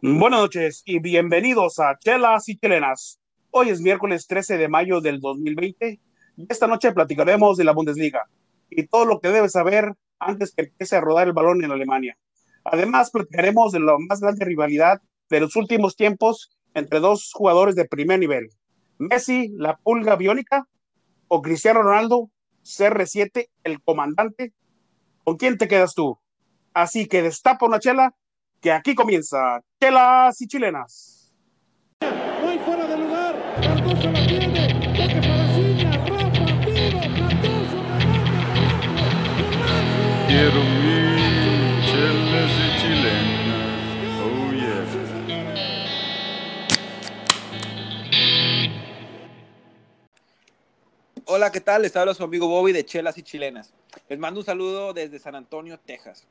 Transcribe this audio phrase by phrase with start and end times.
[0.00, 3.20] Buenas noches y bienvenidos a Chelas y Chilenas.
[3.50, 6.00] Hoy es miércoles 13 de mayo del 2020
[6.36, 8.28] y esta noche platicaremos de la Bundesliga
[8.70, 12.16] y todo lo que debes saber antes que empiece a rodar el balón en Alemania.
[12.62, 17.84] Además, platicaremos de la más grande rivalidad de los últimos tiempos entre dos jugadores de
[17.84, 18.50] primer nivel.
[18.98, 20.68] Messi, la pulga biónica,
[21.26, 22.30] o Cristiano Ronaldo,
[22.62, 24.52] CR7, el comandante.
[25.24, 26.20] ¿Con quién te quedas tú?
[26.72, 28.14] Así que destapa una chela,
[28.60, 31.32] que aquí comienza Chelas y Chilenas.
[32.00, 33.36] No hay fuera de lugar.
[33.62, 34.68] Cardoso la tiene.
[34.96, 35.90] Toque para Ciña.
[36.06, 37.00] Rafa, tiro.
[37.00, 38.38] Cardoso, remate.
[40.26, 40.98] Quiero mi
[41.86, 43.76] chelas y chilenas.
[44.22, 44.84] Oh yeah.
[51.26, 51.82] Hola, ¿qué tal?
[51.82, 53.72] Les habla su amigo Bobby de Chelas y Chilenas.
[54.08, 56.26] Les mando un saludo desde San Antonio, Texas.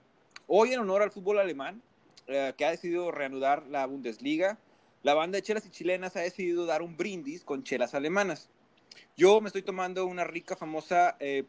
[0.47, 1.81] Hoy, en honor al fútbol alemán,
[2.27, 4.57] eh, que ha decidido reanudar la Bundesliga,
[5.03, 8.49] la banda de Chelas y Chilenas ha decidido dar un brindis con chelas alemanas.
[9.15, 11.45] Yo me estoy tomando una rica, famosa eh,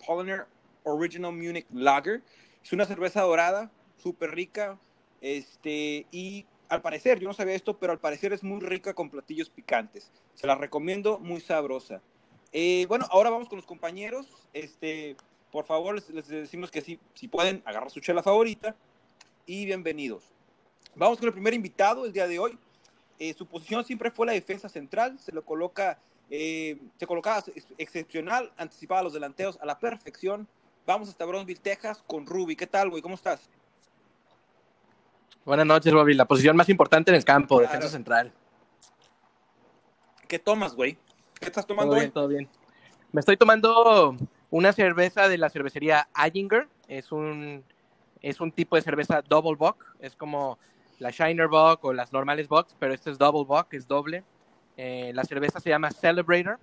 [0.84, 2.22] Original Munich Lager.
[2.62, 4.78] Es una cerveza dorada, súper rica,
[5.20, 9.10] este, y al parecer, yo no sabía esto, pero al parecer es muy rica con
[9.10, 10.10] platillos picantes.
[10.34, 12.02] Se la recomiendo, muy sabrosa.
[12.52, 14.26] Eh, bueno, ahora vamos con los compañeros.
[14.52, 15.16] Este,
[15.50, 18.76] por favor, les, decimos que si, si pueden, agarrar su chela favorita
[19.46, 20.37] y bienvenidos.
[20.98, 22.58] Vamos con el primer invitado el día de hoy.
[23.20, 25.18] Eh, su posición siempre fue la defensa central.
[25.20, 30.46] Se lo coloca, eh, se colocaba ex- excepcional, anticipaba a los delanteros a la perfección.
[30.86, 32.56] Vamos hasta Brownsville, Texas, con Ruby.
[32.56, 33.00] ¿Qué tal, güey?
[33.02, 33.48] ¿Cómo estás?
[35.44, 36.14] Buenas noches, Bobby.
[36.14, 37.72] La posición más importante en el campo, Claro.
[37.72, 38.32] defensa central.
[40.26, 40.98] ¿Qué tomas, güey?
[41.40, 42.00] ¿Qué estás tomando Todo hoy?
[42.00, 42.48] bien, todo bien.
[43.12, 44.16] Me estoy tomando
[44.50, 46.68] una cerveza de la cervecería Allinger.
[46.88, 47.64] Es un,
[48.20, 49.84] es un tipo de cerveza double bock.
[50.00, 50.58] Es como
[50.98, 54.24] la Shiner Bock o las normales Bocks, pero este es double bock, es doble.
[54.76, 56.58] Eh, la cerveza se llama Celebrator.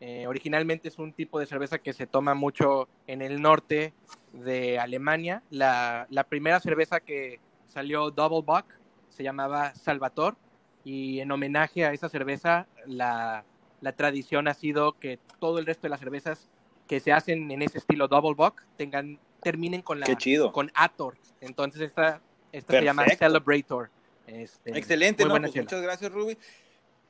[0.00, 3.92] Eh, originalmente es un tipo de cerveza que se toma mucho en el norte
[4.32, 5.42] de Alemania.
[5.50, 8.66] La, la primera cerveza que salió double bock
[9.08, 10.36] se llamaba Salvator
[10.84, 13.44] y en homenaje a esa cerveza la,
[13.80, 16.48] la tradición ha sido que todo el resto de las cervezas
[16.86, 20.52] que se hacen en ese estilo double bock tengan terminen con la Qué chido.
[20.52, 21.16] con Ator.
[21.40, 22.20] Entonces esta,
[22.52, 23.04] esta se llama.
[23.06, 23.90] Celebrator.
[24.26, 25.32] Este, Excelente, muy ¿no?
[25.34, 26.36] buena Pues muchas gracias, Ruby.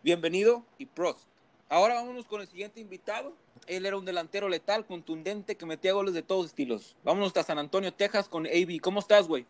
[0.03, 1.27] Bienvenido y prost.
[1.69, 3.35] Ahora vámonos con el siguiente invitado.
[3.67, 6.97] Él era un delantero letal, contundente, que metía goles de todos estilos.
[7.05, 8.81] Vámonos hasta San Antonio, Texas, con AB.
[8.81, 9.45] ¿Cómo estás, güey?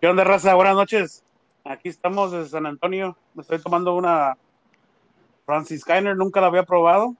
[0.00, 0.54] ¿Qué onda, raza?
[0.54, 1.24] Buenas noches.
[1.64, 3.16] Aquí estamos desde San Antonio.
[3.34, 4.36] Me estoy tomando una
[5.46, 7.14] Francis Skyner, nunca la había probado.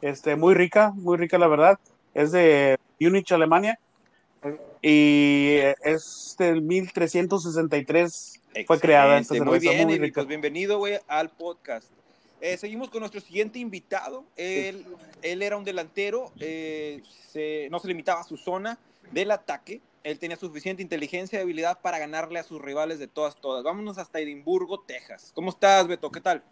[0.00, 1.78] Este, muy rica, muy rica la verdad.
[2.14, 3.78] Es de Munich, Alemania.
[4.80, 10.14] Y es del 1363 fue creada esta Excelente, cerveza, Muy bien, muy rica.
[10.20, 11.88] Pues bienvenido, güey, al podcast.
[12.40, 14.24] Eh, seguimos con nuestro siguiente invitado.
[14.36, 14.84] Él,
[15.22, 17.02] él era un delantero, eh,
[17.32, 18.78] se- no se limitaba a su zona
[19.10, 19.80] del ataque.
[20.04, 23.64] Él tenía suficiente inteligencia y habilidad para ganarle a sus rivales de todas, todas.
[23.64, 25.32] Vámonos hasta Edimburgo, Texas.
[25.34, 26.10] ¿Cómo estás, Beto?
[26.10, 26.42] ¿Qué tal?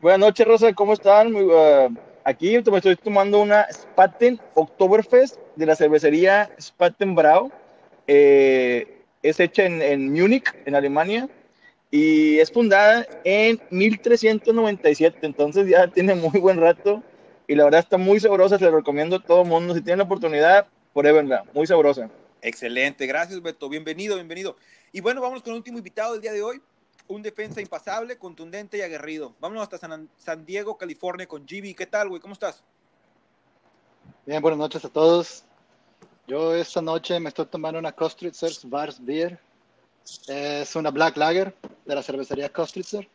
[0.00, 1.30] Buenas noches, Rosa, ¿cómo están?
[1.32, 1.94] Muy, uh,
[2.24, 7.52] aquí me estoy tomando una Spaten Oktoberfest de la cervecería Spaten Brau.
[8.06, 11.28] Eh, es hecha en, en Múnich, en Alemania,
[11.90, 17.02] y es fundada en 1397, entonces ya tiene muy buen rato,
[17.46, 19.74] y la verdad está muy sabrosa, se la recomiendo a todo el mundo.
[19.74, 22.10] Si tienen la oportunidad, pruébenla, muy sabrosa.
[22.42, 24.56] Excelente, gracias Beto, bienvenido, bienvenido.
[24.92, 26.60] Y bueno, vamos con el último invitado del día de hoy,
[27.08, 29.34] un defensa impasable, contundente y aguerrido.
[29.40, 31.74] Vámonos hasta San, San Diego, California con GB.
[31.76, 32.20] ¿Qué tal, güey?
[32.20, 32.62] ¿Cómo estás?
[34.26, 35.44] Bien, buenas noches a todos.
[36.26, 39.38] Yo esta noche me estoy tomando una Kostritzer Svars Beer.
[40.28, 41.54] Es una Black Lager
[41.84, 43.08] de la cervecería Kostritzer,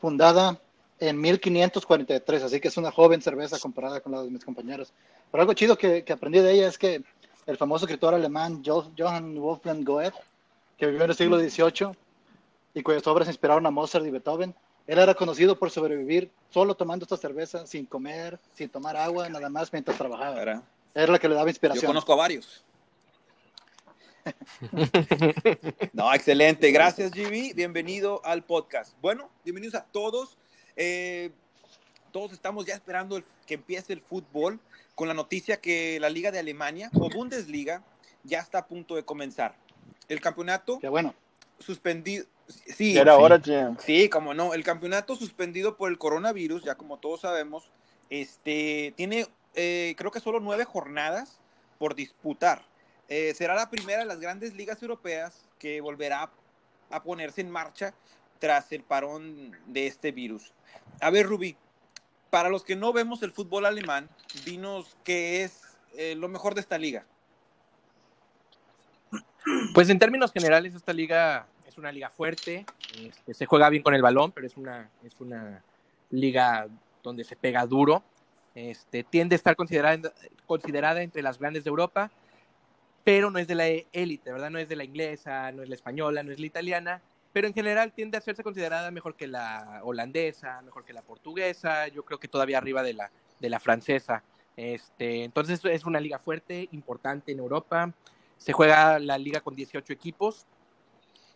[0.00, 0.58] fundada
[0.98, 4.92] en 1543, así que es una joven cerveza comparada con la de mis compañeros.
[5.30, 7.02] Pero algo chido que, que aprendí de ella es que
[7.46, 10.16] el famoso escritor alemán Jo- Johann Wolfgang Goethe,
[10.78, 11.96] que vivió en el siglo XVIII
[12.76, 14.54] y cuyas obras inspiraron a Mozart y Beethoven,
[14.86, 19.48] él era conocido por sobrevivir solo tomando esta cerveza, sin comer, sin tomar agua, nada
[19.48, 20.36] más mientras trabajaba.
[20.36, 20.62] Para-
[20.94, 21.86] Era la que le daba Yo inspiración.
[21.86, 22.62] conozco a varios.
[25.94, 26.70] No, excelente.
[26.70, 27.54] Gracias, GB.
[27.54, 28.92] Bienvenido al podcast.
[29.00, 30.36] Bueno, bienvenidos a todos.
[30.76, 31.30] Eh,
[32.12, 34.60] todos estamos ya esperando el- que empiece el fútbol
[34.94, 37.82] con la noticia que la Liga de Alemania o Bundesliga
[38.24, 39.54] ya está a punto de comenzar.
[40.08, 41.14] El campeonato Qué bueno.
[41.58, 42.26] suspendido.
[42.48, 43.22] Sí, era sí.
[43.22, 43.66] hora, che.
[43.78, 47.70] Sí, como no, el campeonato suspendido por el coronavirus, ya como todos sabemos,
[48.10, 51.40] este, tiene, eh, creo que solo nueve jornadas
[51.78, 52.62] por disputar.
[53.08, 56.30] Eh, será la primera de las grandes ligas europeas que volverá
[56.90, 57.94] a ponerse en marcha
[58.38, 60.52] tras el parón de este virus.
[61.00, 61.56] A ver, Rubí,
[62.30, 64.08] para los que no vemos el fútbol alemán,
[64.44, 65.62] dinos qué es
[65.96, 67.06] eh, lo mejor de esta liga.
[69.74, 71.46] Pues en términos generales, esta liga
[71.76, 72.64] es una liga fuerte,
[72.98, 75.62] este, se juega bien con el balón, pero es una, es una
[76.10, 76.66] liga
[77.02, 78.02] donde se pega duro.
[78.54, 80.10] Este, tiende a estar considerada,
[80.46, 82.10] considerada entre las grandes de Europa,
[83.04, 84.48] pero no es de la élite, ¿verdad?
[84.48, 87.02] No es de la inglesa, no es la española, no es la italiana,
[87.34, 91.88] pero en general tiende a serse considerada mejor que la holandesa, mejor que la portuguesa,
[91.88, 94.22] yo creo que todavía arriba de la, de la francesa.
[94.56, 97.92] Este, entonces es una liga fuerte, importante en Europa.
[98.38, 100.46] Se juega la liga con 18 equipos.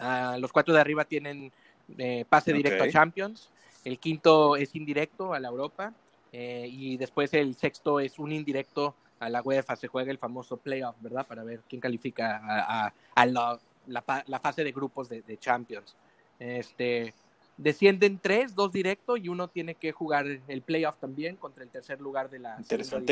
[0.01, 1.53] Ah, los cuatro de arriba tienen
[1.99, 3.51] eh, pase directo a Champions.
[3.85, 5.93] El quinto es indirecto a la Europa.
[6.33, 9.75] eh, y después el sexto es un indirecto a la UEFA.
[9.77, 11.27] Se juega el famoso playoff, ¿verdad?
[11.27, 15.23] Para ver quién califica a, a- a la, la pa- la fase de grupos de,
[15.23, 15.97] de Champions.
[16.39, 17.13] Este,
[17.57, 22.01] descienden tres, dos directo y uno tiene que jugar el playoff también contra el tercer
[22.01, 22.57] lugar de la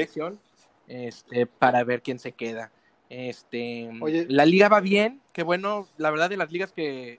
[0.05, 0.41] división
[0.87, 2.71] este, para ver quién se queda.
[3.11, 4.27] Este, Oye.
[4.29, 7.19] la liga va bien, qué bueno, la verdad de las ligas que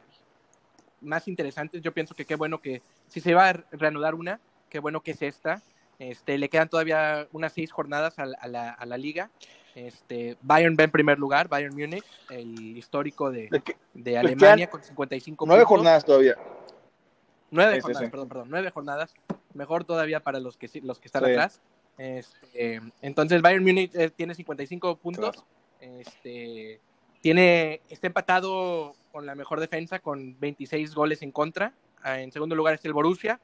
[1.02, 4.40] más interesantes, yo pienso que qué bueno que si se va a reanudar una,
[4.70, 5.62] qué bueno que es esta.
[5.98, 9.30] Este, le quedan todavía unas seis jornadas a, la- a la, a la liga.
[9.76, 14.70] Este, Bayern va en primer lugar, Bayern Múnich, el histórico de, que- de le Alemania
[14.70, 15.78] con 55 Nueve puntos.
[15.78, 16.38] jornadas todavía.
[17.52, 18.12] Nueve Sí, jornadas, sí.
[18.12, 19.14] perdón, perdón, nueve jornadas.
[19.54, 21.62] Mejor todavía para los que los que están atrás.
[21.98, 25.32] Este, entonces Bayern Múnich eh, tiene 55 puntos.
[25.36, 25.48] Claro.
[25.80, 26.80] Este,
[27.22, 31.74] tiene, está empatado con la mejor defensa con 26 goles en contra.
[32.04, 33.40] Ah, En segundo lugar está el Borussia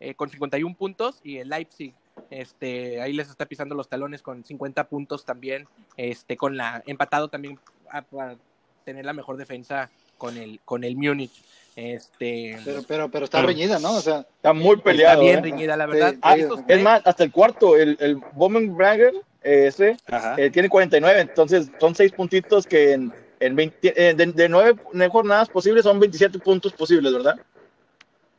[0.00, 1.94] eh, con 51 puntos y el Leipzig.
[2.30, 5.66] Este, ahí les está pisando los talones con 50 puntos también.
[5.96, 7.58] Este, con la empatado también
[7.90, 8.36] a- para
[8.84, 11.42] tener la mejor defensa con el con el Múnich.
[11.76, 13.92] Este, Pero, pero, pero está Pero- reñida, ¿no?
[13.94, 15.22] O sea, Está muy Está peleado.
[15.22, 15.42] bien ¿eh?
[15.42, 16.12] reñida, la verdad.
[16.14, 16.42] Sí, Ah, sí.
[16.66, 18.20] Es más, hasta el cuarto, el, el eh,
[19.42, 19.96] ese,
[20.36, 24.78] eh, tiene 49, entonces son seis puntitos que en, en 20 eh, de, de nueve,
[24.92, 27.38] nueve jornadas posibles son 27 puntos posibles, ¿verdad?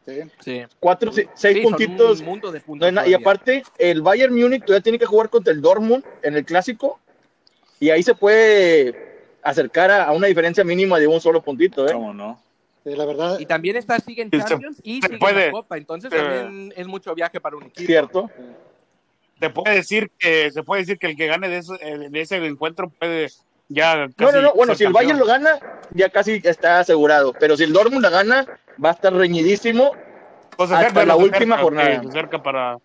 [0.06, 0.20] sí.
[0.40, 0.64] sí.
[0.80, 2.22] Cuatro, se- seis Sí, puntitos.
[2.22, 6.04] mundo de puntos y aparte, el Bayern Múnich todavía tiene que jugar contra el Dortmund
[6.22, 7.00] en el clásico,
[7.80, 8.94] y ahí se puede
[9.42, 11.94] acercar a, a una diferencia mínima de un solo puntito, ¿eh?
[11.94, 12.42] ¿Cómo no?
[12.84, 15.36] Sí, la verdad, Y también está, sigue en Y se- Champions y se sigue en
[15.36, 15.78] la Copa.
[15.78, 17.86] Entonces eh, también es mucho viaje para un equipo.
[17.86, 18.32] ¿Cierto?
[19.40, 22.22] Se puede decir que se puede decir que el que gane de ese, eh, de
[22.22, 23.30] ese encuentro puede
[23.70, 24.54] ya No, casi no, no.
[24.54, 24.92] Bueno, si el.
[24.92, 25.60] Bayern lo gana,
[25.92, 27.34] ya casi está asegurado.
[27.34, 28.46] Pero si el Dortmund la gana,
[28.84, 29.92] va a estar reñidísimo.
[30.58, 32.02] Pues se hasta acerca, la última acerca, jornada.
[32.10, 32.78] acerca para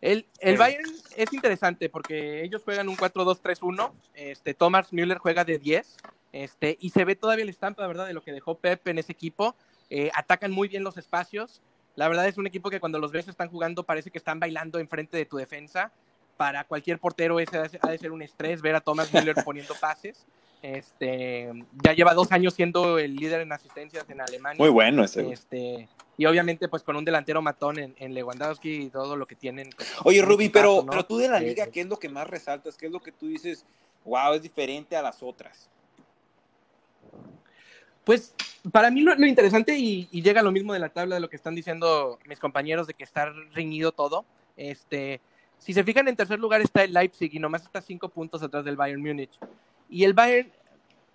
[0.00, 0.58] El, el.
[0.58, 0.84] Bayern
[1.16, 3.92] es interesante porque ellos juegan un 4-2-3-1.
[4.14, 5.96] Este, Thomas Müller juega de 10.
[6.32, 9.12] Este, y se ve todavía la estampa, ¿verdad?, de lo que dejó Pep en ese
[9.12, 9.54] equipo.
[9.88, 11.62] Eh, atacan muy bien los espacios.
[11.96, 14.78] La verdad es un equipo que cuando los ves están jugando parece que están bailando
[14.78, 15.92] enfrente de tu defensa.
[16.36, 20.24] Para cualquier portero ese ha de- ser un estrés ver a Thomas Müller poniendo pases.
[20.62, 21.52] Este,
[21.82, 24.58] ya lleva dos años siendo el líder en asistencias en Alemania.
[24.58, 25.28] Muy bueno ese.
[25.30, 29.34] Este, y obviamente, pues con un delantero matón en, en Lewandowski y todo lo que
[29.34, 29.70] tienen.
[29.76, 30.90] pues, Oye, Ruby, pero, ¿no?
[30.90, 32.76] pero tú de la liga, ¿qué es lo que más resaltas?
[32.76, 33.66] ¿Qué es lo que tú dices,
[34.04, 35.68] wow, es diferente a las otras?
[38.04, 38.34] Pues
[38.70, 41.54] para mí lo, interesante, y, llega lo mismo de la tabla de lo que están
[41.54, 44.24] diciendo mis compañeros, de que está reñido todo.
[44.56, 45.20] Este,
[45.58, 48.64] si se fijan, en tercer lugar está el Leipzig y nomás está cinco puntos atrás
[48.64, 49.38] del Bayern Múnich.
[49.88, 50.50] Y el Bayern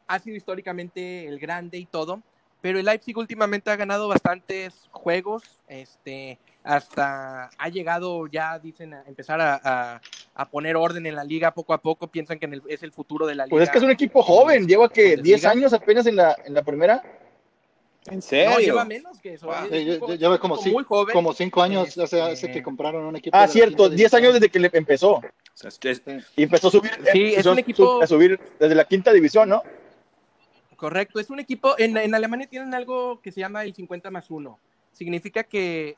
[0.07, 2.21] ha sido históricamente el grande y todo,
[2.61, 9.03] pero el Leipzig últimamente ha ganado bastantes juegos, este, hasta ha llegado ya, dicen, a
[9.07, 10.01] empezar a-
[10.39, 12.91] a poner orden en la liga poco a poco, piensan que en el- es el
[12.91, 13.55] futuro de la liga.
[13.55, 14.67] Pues es que es un equipo joven.
[14.67, 15.23] Lleva que Bundesliga.
[15.23, 17.01] 10 años apenas en la, en la primera.
[18.05, 18.51] ¿En serio?
[18.51, 19.47] No, lleva menos que eso.
[19.47, 19.55] Wow.
[19.55, 20.85] es Sí, un yo- equipo- yo- lleva como, joven.
[21.11, 23.35] como cinco años, Este- o sea, hace que compraron un equipo.
[23.35, 23.83] Ah, de la cierto.
[23.85, 25.13] quinta 10 años desde que le empezó.
[25.15, 25.21] O
[25.55, 26.01] sea, es-
[26.35, 26.91] Y empezó a subir.
[27.11, 29.63] Sí, es un equipo- A subir desde la quinta división, ¿no?
[30.75, 34.29] Correcto, es un equipo, en, en Alemania tienen algo que se llama el 50 más
[34.29, 34.59] 1.
[34.93, 35.97] Significa que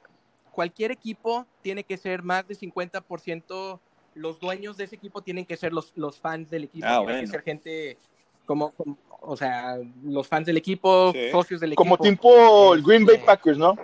[0.52, 3.80] cualquier equipo tiene que ser más de 50%,
[4.16, 7.22] los dueños de ese equipo tienen que ser los, los fans del equipo, Ah, tienen
[7.26, 7.98] que ser gente
[8.46, 11.30] como, como- o sea, los fans del equipo, Sí.
[11.32, 12.10] socios del Como equipo.
[12.10, 13.76] tipo el Green Bay Este, Packers, ¿no?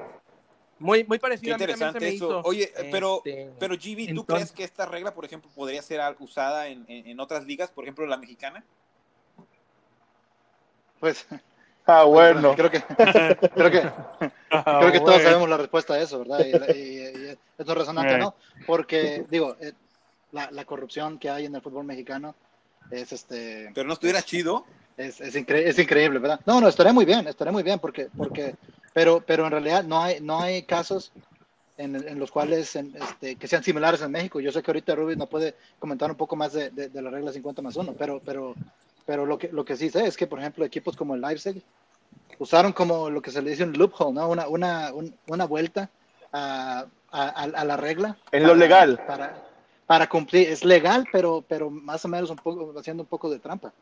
[0.78, 2.26] Muy, muy Qué parecido, a mí también se interesante me eso.
[2.40, 2.42] hizo.
[2.50, 6.02] Oye, pero, Este, pero GB, ¿tú entonces- crees que esta regla, por ejemplo, podría ser
[6.20, 8.64] usada en, en- en otras ligas, por ejemplo, la mexicana?
[11.00, 11.26] Pues,
[11.88, 12.56] Ah, bueno.
[12.56, 12.82] creo que,
[13.54, 13.84] creo que,
[14.50, 16.40] Ah, creo que todos sabemos la respuesta a eso, ¿verdad?
[16.44, 18.18] Y, y- y es resonante, Eh.
[18.18, 18.34] ¿no?
[18.66, 19.74] Porque, digo, eh,
[20.36, 22.36] la, la corrupción que hay en el fútbol mexicano
[22.92, 23.72] es este.
[23.74, 24.66] Pero no estuviera chido.
[24.98, 26.40] Es, es, incre- es increíble, ¿verdad?
[26.46, 28.56] No, no, estaré muy bien, estaré muy bien, porque, porque,
[28.94, 31.12] pero, pero en realidad no hay, no hay casos
[31.78, 34.40] en, en los cuales en, este, que sean similares en México.
[34.40, 37.10] Yo sé que ahorita Rubí nos puede comentar un poco más de, de, de la
[37.10, 38.56] regla 50 más 1, pero, pero,
[39.06, 41.62] pero lo, que, lo que sí sé es que, por ejemplo, equipos como el Leipzig
[42.40, 44.30] usaron como lo que se le dice un loophole, ¿no?
[44.30, 45.90] Una, una, un- una vuelta
[46.32, 48.18] a, a, a- a la regla.
[48.32, 48.98] En lo legal.
[49.06, 49.44] Para,
[49.86, 53.40] para cumplir, es legal, pero, pero más o menos un poco, haciendo un poco de
[53.40, 53.74] trampa.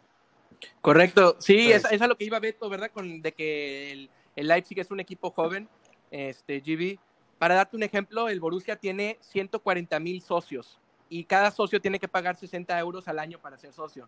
[0.81, 1.35] Correcto.
[1.39, 2.91] Sí, Pues- es, es a lo que iba Beto, ¿verdad?
[2.93, 5.67] Con, de que el, el Leipzig es un equipo joven,
[6.11, 6.97] este, GB.
[7.39, 10.79] Para darte un ejemplo, el Borussia tiene 140 mil socios
[11.09, 14.07] y cada socio tiene que pagar 60 euros al año para ser socio.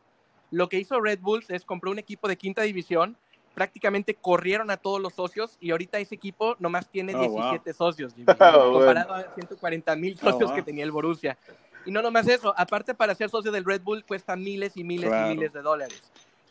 [0.52, 3.18] Lo que hizo Red Bulls es compró un equipo de quinta división,
[3.54, 8.14] prácticamente corrieron a todos los socios y ahorita ese equipo nomás tiene Oh, 17 socios,
[8.16, 8.72] GB, Bueno.
[8.74, 10.56] comparado a 140 mil Oh, socios wow.
[10.56, 11.38] que tenía el Borussia.
[11.86, 15.10] Y no nomás eso, aparte para ser socio del Red Bull cuesta miles y miles
[15.10, 15.32] Claro.
[15.32, 16.02] y miles de dólares.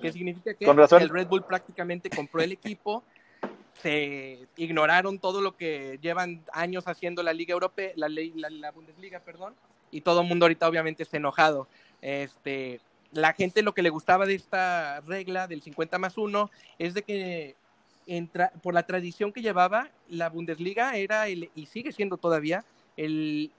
[0.00, 1.03] Que significa que Con razón.
[1.03, 3.03] el Red Bull prácticamente compró el equipo,
[3.81, 8.71] se ignoraron todo lo que llevan años haciendo la Liga Europea, la, ley- la, la
[8.71, 9.55] Bundesliga, perdón,
[9.91, 11.69] y todo el mundo ahorita obviamente está enojado.
[12.00, 12.81] Este,
[13.12, 17.03] la gente lo que le gustaba de esta regla del 50 más 1 es de
[17.03, 17.57] que
[18.07, 22.64] entra, por la tradición que llevaba, la Bundesliga era el, y sigue siendo todavía
[22.97, 23.50] el,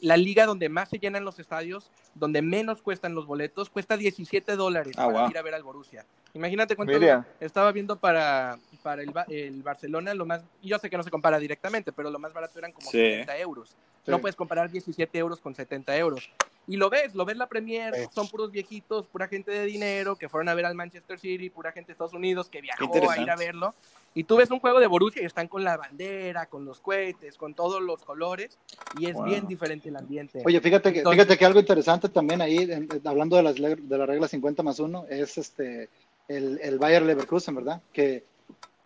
[0.00, 4.56] la liga donde más se llenan los estadios, donde menos cuestan los boletos, cuesta 17
[4.56, 5.30] dólares Ah, para wow.
[5.30, 6.04] ir a ver al Borussia.
[6.32, 7.26] Imagínate cuánto Mira.
[7.40, 11.38] estaba viendo para, para el, el Barcelona, lo más, yo sé que no se compara
[11.38, 12.98] directamente, pero lo más barato eran como Sí.
[12.98, 13.76] 70 euros.
[14.10, 14.16] Sí.
[14.16, 16.30] No puedes comparar 17 euros con 70 euros.
[16.66, 18.02] Y lo ves, lo ves la Premier, Sí.
[18.14, 21.72] son puros viejitos, pura gente de dinero, que fueron a ver al Manchester City, pura
[21.72, 23.74] gente de Estados Unidos que viajó a ir a verlo.
[24.14, 27.36] Y tú ves un juego de Borussia y están con la bandera, con los cohetes,
[27.36, 28.58] con todos los colores,
[28.98, 29.24] y es Wow.
[29.24, 30.42] bien diferente el ambiente.
[30.44, 33.54] Oye, fíjate que, Entonces- fíjate que algo interesante también ahí, en- en- hablando de, las,
[33.56, 35.88] de la regla 50 más 1, es este,
[36.28, 37.80] el, el Bayer Leverkusen, ¿verdad?
[37.92, 38.24] Que,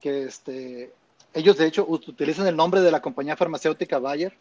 [0.00, 0.92] que este,
[1.34, 4.34] ellos de hecho ut- utilizan el nombre de la compañía farmacéutica Bayer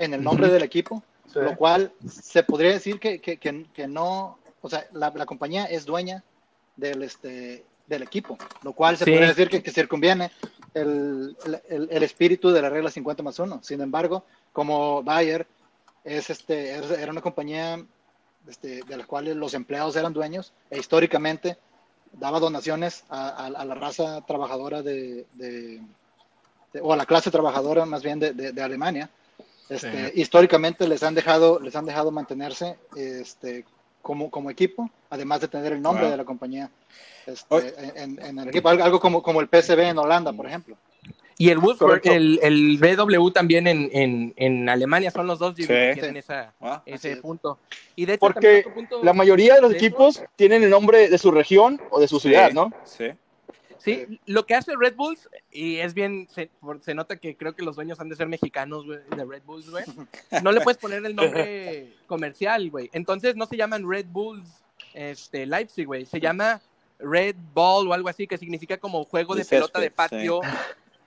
[0.00, 1.02] en el nombre del equipo,
[1.32, 1.38] Sí.
[1.40, 5.66] lo cual se podría decir que, que, que, que no, o sea, la, la compañía
[5.66, 6.24] es dueña
[6.74, 9.12] del, este, del equipo, lo cual se Sí.
[9.12, 10.32] podría decir que, que circunviene
[10.74, 11.36] el,
[11.68, 13.60] el, el espíritu de la regla 50 más 1.
[13.62, 15.46] Sin embargo, como Bayer
[16.02, 17.80] es este, es- era una compañía
[18.48, 21.58] este, de la cual los empleados eran dueños e históricamente
[22.12, 25.80] daba donaciones a, a- a la raza trabajadora de, de-
[26.72, 29.10] de- o a la clase trabajadora más bien de- de Alemania.
[29.70, 33.64] Este, Históricamente les han dejado, les han dejado mantenerse este,
[34.02, 36.10] como, como equipo, además de tener el nombre Wow.
[36.10, 36.70] de la compañía
[37.26, 40.76] este, en, en el equipo, algo, como, como el PSV en Holanda, por ejemplo.
[41.38, 45.66] Y el Wolfsburg, el, el BW también en, en, en Alemania son los dos Sí.
[45.66, 47.18] que tienen esa, Ah, ese es.
[47.18, 47.58] punto.
[47.96, 51.08] Y de hecho, Porque punto- La mayoría de los de eso- equipos tienen el nombre
[51.08, 52.70] de su región o de su sí, ciudad, ¿no?
[52.84, 53.06] Sí.
[53.82, 57.54] Sí, lo que hace Red Bulls, y es bien, se, por- se nota que creo
[57.54, 59.84] que los dueños han de ser mexicanos, güey, de Red Bulls, güey.
[60.42, 62.90] No le puedes poner el nombre comercial, güey.
[62.92, 64.48] Entonces no se llaman Red Bulls
[64.94, 66.04] este, Leipzig, güey.
[66.06, 66.60] Se llama
[66.98, 70.40] Red Ball o algo así, que significa como juego de, pelota de césped, patio.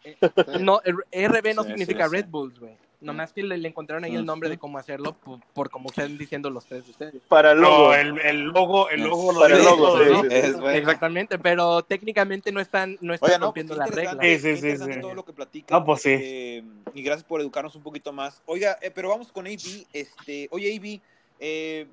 [0.05, 0.17] Eh,
[0.59, 2.15] No, RB no Sí, significa sí.
[2.17, 2.75] Red Bulls, güey.
[3.03, 6.17] Nomás que le, le encontraron ahí el nombre de cómo hacerlo por, por como están
[6.17, 7.21] diciendo los tres de ustedes.
[7.27, 7.89] Para el logo.
[7.89, 10.21] No, el, el logo, el logo lo Para el logo, sí, ¿no?
[10.23, 10.35] sí, sí.
[10.35, 10.77] Es bueno.
[10.77, 14.17] Exactamente, pero técnicamente no están, no están Oye, no, rompiendo las reglas.
[14.21, 15.01] Sí, sí, sí, sí.
[15.01, 15.73] todo lo que platica.
[15.77, 16.15] No, pues sí.
[16.19, 18.41] Eh, y gracias por educarnos un poquito más.
[18.45, 19.85] Oiga, eh, pero vamos con AB.
[19.91, 21.01] Este, oye, AB,
[21.39, 21.87] eh,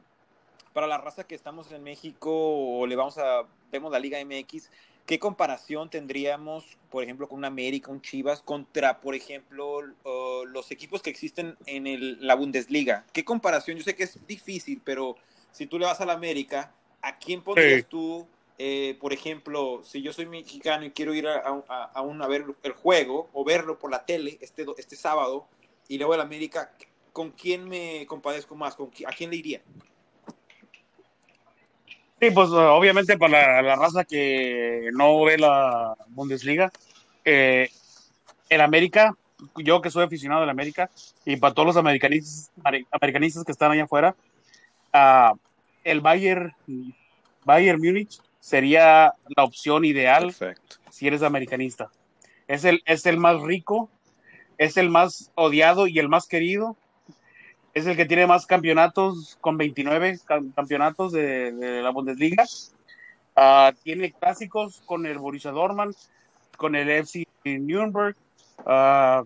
[0.72, 4.70] para la raza que estamos en México o le vamos a, vemos la Liga MX,
[5.10, 10.70] ¿qué comparación tendríamos, por ejemplo, con un América, un Chivas, contra, por ejemplo, uh, los
[10.70, 13.04] equipos que existen en el- la Bundesliga?
[13.12, 13.76] ¿Qué comparación?
[13.76, 15.16] Yo sé que es difícil, pero
[15.50, 17.86] si tú le vas a la América, ¿a quién pondrías Sí.
[17.90, 18.28] tú?
[18.62, 22.26] eh, por ejemplo, si yo soy mexicano y quiero ir a, a- a un- a
[22.26, 25.48] ver el juego o verlo por la tele este, este sábado
[25.88, 26.70] y luego el América,
[27.14, 28.74] ¿con quién me compadezco más?
[28.74, 29.62] ¿Con ¿A quién le iría?
[32.20, 36.70] Sí, pues uh, obviamente para la, la raza que no ve la Bundesliga,
[37.24, 37.70] eh,
[38.50, 39.16] el América,
[39.56, 40.90] yo que soy aficionado del América,
[41.24, 44.14] y para todos los americanistas, ameri- americanistas que están allá afuera,
[44.92, 45.32] ah,
[45.82, 46.54] el Bayern,
[47.44, 50.76] Bayern Múnich sería la opción ideal Perfecto.
[50.90, 51.90] si eres americanista.
[52.46, 53.88] Es el, es el más rico,
[54.58, 56.76] es el más odiado y el más querido.
[57.72, 62.44] Es el que tiene más campeonatos, con 29 cam- campeonatos de, de la Bundesliga.
[63.36, 65.94] Ah, tiene clásicos con el Borussia Dortmund,
[66.56, 68.16] con el FC Nuremberg,
[68.66, 69.22] ah,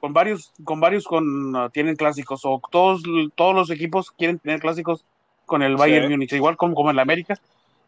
[0.00, 2.40] con varios, con varios con, ah, tienen clásicos.
[2.44, 3.02] O todos,
[3.36, 5.04] todos los equipos quieren tener clásicos
[5.46, 6.10] con el Bayern Sí.
[6.10, 7.34] Múnich, igual como, como en la América.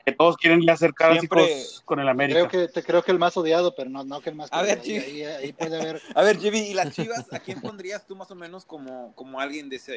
[0.04, 2.46] Que todos quieren ya hacer clásicos Siempre- con el América.
[2.48, 4.62] Creo que, te, creo que el más odiado, pero no, no que el más A
[4.62, 6.00] ver, ahí, ahí- ahí puede haber.
[6.14, 9.40] A ver, Jimmy, ¿y las Chivas a quién pondrías tú más o menos como, como
[9.40, 9.92] alguien de ese,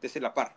[0.00, 0.52] de ese la par?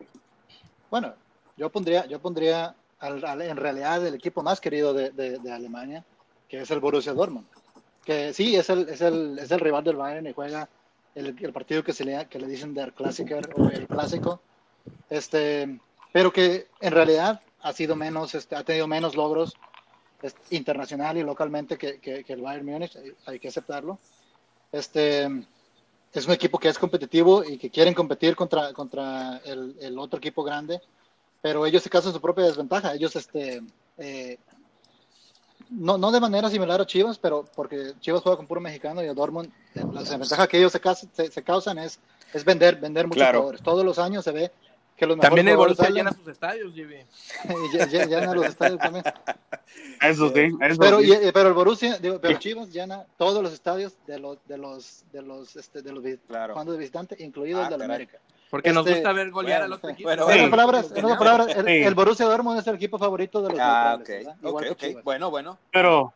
[0.90, 1.14] Bueno,
[1.58, 5.52] yo pondría, yo pondría al- al- en realidad el equipo más querido de, de- de
[5.54, 6.04] Alemania,
[6.50, 7.48] que es el Borussia Dortmund.
[8.04, 10.68] Que sí, es el, es el, es el rival del Bayern y juega
[11.16, 14.42] el, el partido que, se le, que le dicen Der Klassiker o el clásico.
[15.10, 15.80] Este,
[16.12, 19.54] pero que en realidad ha sido menos, este, ha tenido menos logros
[20.22, 23.98] este, internacional y localmente que, que- que el Bayern Múnich, hay- hay que aceptarlo.
[24.72, 25.26] Este,
[26.14, 30.20] es un equipo que es competitivo y que quieren competir contra, contra el, el otro
[30.20, 30.82] equipo grande,
[31.42, 32.94] pero ellos se casan su propia desventaja.
[32.94, 33.62] Ellos, este,
[33.98, 34.38] eh,
[35.70, 39.08] no, no de manera similar a Chivas, pero porque Chivas juega con puro mexicano y
[39.08, 40.82] el Dortmund, eh, la desventaja que ellos se,
[41.14, 42.00] se, se causan es,
[42.34, 43.40] es vender, vender muchos Claro.
[43.40, 43.62] jugadores.
[43.64, 44.52] Todos los años se ve
[45.02, 47.04] que los También el Borussia salen llena sus estadios, Jimmy.
[48.08, 49.04] llenan los estadios también.
[50.00, 51.08] Eso sí, eso Pero, sí.
[51.08, 54.58] y- eh, pero el Borussia, digo, pero Chivas llena todos los estadios de los de
[54.58, 56.54] los de los este, de los Claro.
[56.54, 57.86] jugando de visitante, incluido Ah, el de la.
[57.86, 58.20] América.
[58.52, 60.08] Porque nos Este, gusta ver golear bueno, al otro equipo.
[60.10, 60.34] bueno, En Sí.
[60.40, 61.72] otras palabras, en otras palabras, el, Sí.
[61.84, 64.36] el Borussia Dortmund es el equipo favorito de los Ah, ok, neutrales, ¿verdad?
[64.42, 64.78] ok, Igual que ok.
[64.78, 65.04] Chivas.
[65.04, 65.58] Bueno, bueno.
[65.72, 66.14] Pero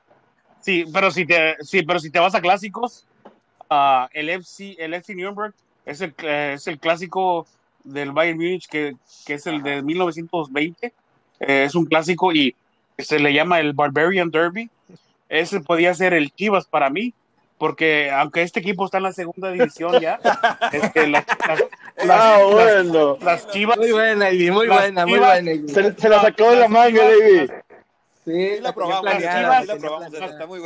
[0.60, 3.08] sí, pero si te, sí, pero si te vas a clásicos,
[3.70, 5.54] ah, el FC, el FC Nuremberg
[5.86, 7.48] es el, eh, es el clásico
[7.86, 10.88] del Bayern Múnich que, que es el de 1920.
[11.40, 12.56] Eh, es un clásico y
[12.98, 14.70] se le llama el Barbarian Derby.
[15.30, 17.14] Ese podía ser el Chivas para mí,
[17.58, 20.20] porque aunque este equipo está en la segunda división ya,
[20.72, 23.18] este, las, las- las- Ah, las- bueno.
[23.22, 25.52] las Chivas, Muy buena, Ivy, muy Las buena, muy Chivas- buena.
[25.54, 25.70] Ivy.
[25.70, 27.52] Se, se la sacó de la manga, David.
[28.26, 30.60] Sí, la probamos, planeada, sí la probamos, está muy.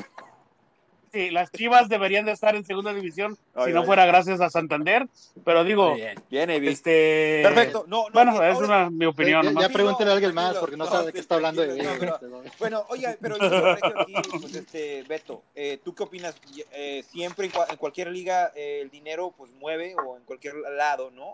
[1.12, 3.86] Sí, las Chivas deberían de estar en segunda división Oye, si no oye.
[3.88, 5.08] fuera gracias a Santander,
[5.44, 6.20] pero digo, bien.
[6.30, 7.86] Bien, este, Perfecto.
[7.88, 9.54] No, no, Bueno, bien, es ahora- una mi opinión.
[9.56, 11.92] Ya- ya pregúntele a alguien más, porque no sabe de qué está hablando de no,
[12.20, 16.36] pero- Bueno, oye, pero yo aquí, pues este, Beto, eh, ¿tú qué opinas?
[16.72, 21.34] Eh, siempre en cualquier liga eh, el dinero pues mueve o en cualquier lado, ¿no?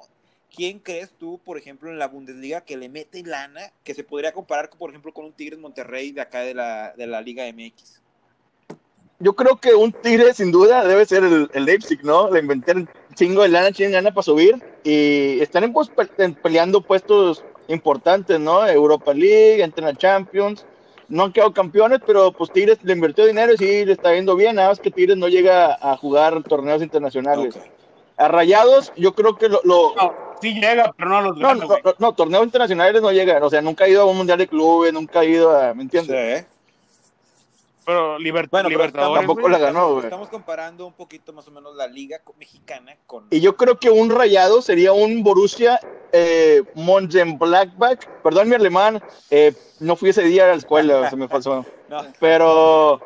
[0.56, 4.32] ¿Quién crees tú, por ejemplo, en la Bundesliga que le mete lana que se podría
[4.32, 8.02] comparar, por ejemplo, con un Tigres Monterrey de acá de la, de la Liga MX?
[9.20, 12.30] Yo creo que un tigre sin duda debe ser el, el Leipzig, ¿no?
[12.30, 12.76] Le inventar
[13.14, 15.90] chingo de lana, chingo de lana para subir y están pues,
[16.42, 18.68] peleando puestos importantes, ¿no?
[18.68, 20.66] Europa League, entran a Champions.
[21.08, 24.36] No han quedado campeones, pero pues Tigres le invirtió dinero y sí le está yendo
[24.36, 24.56] bien.
[24.56, 27.56] Nada más que Tigres no llega a jugar torneos internacionales.
[27.56, 27.64] Ok.
[28.18, 31.48] A Rayados, yo creo que lo, lo- No, sí llega, pero no a los no,
[31.50, 33.44] grandes, no, no, torneos internacionales no llega.
[33.46, 35.84] O sea, nunca ha ido a un mundial de clubes, nunca ha ido a, ¿me
[35.84, 36.42] entiendes?
[36.42, 36.48] Sí.
[37.86, 39.52] Pero Liber- Bueno, pero Libertadores, tampoco güey.
[39.52, 40.04] la ganó, estamos, güey.
[40.06, 43.28] estamos comparando un poquito más o menos la liga mexicana con...
[43.30, 45.80] Y yo creo que un rayado sería un Borussia
[46.12, 48.06] eh, Mönchengladbach.
[48.24, 51.66] Perdón mi alemán, eh, no fui ese día a la escuela, se me pasó.
[51.90, 53.00] No, Pero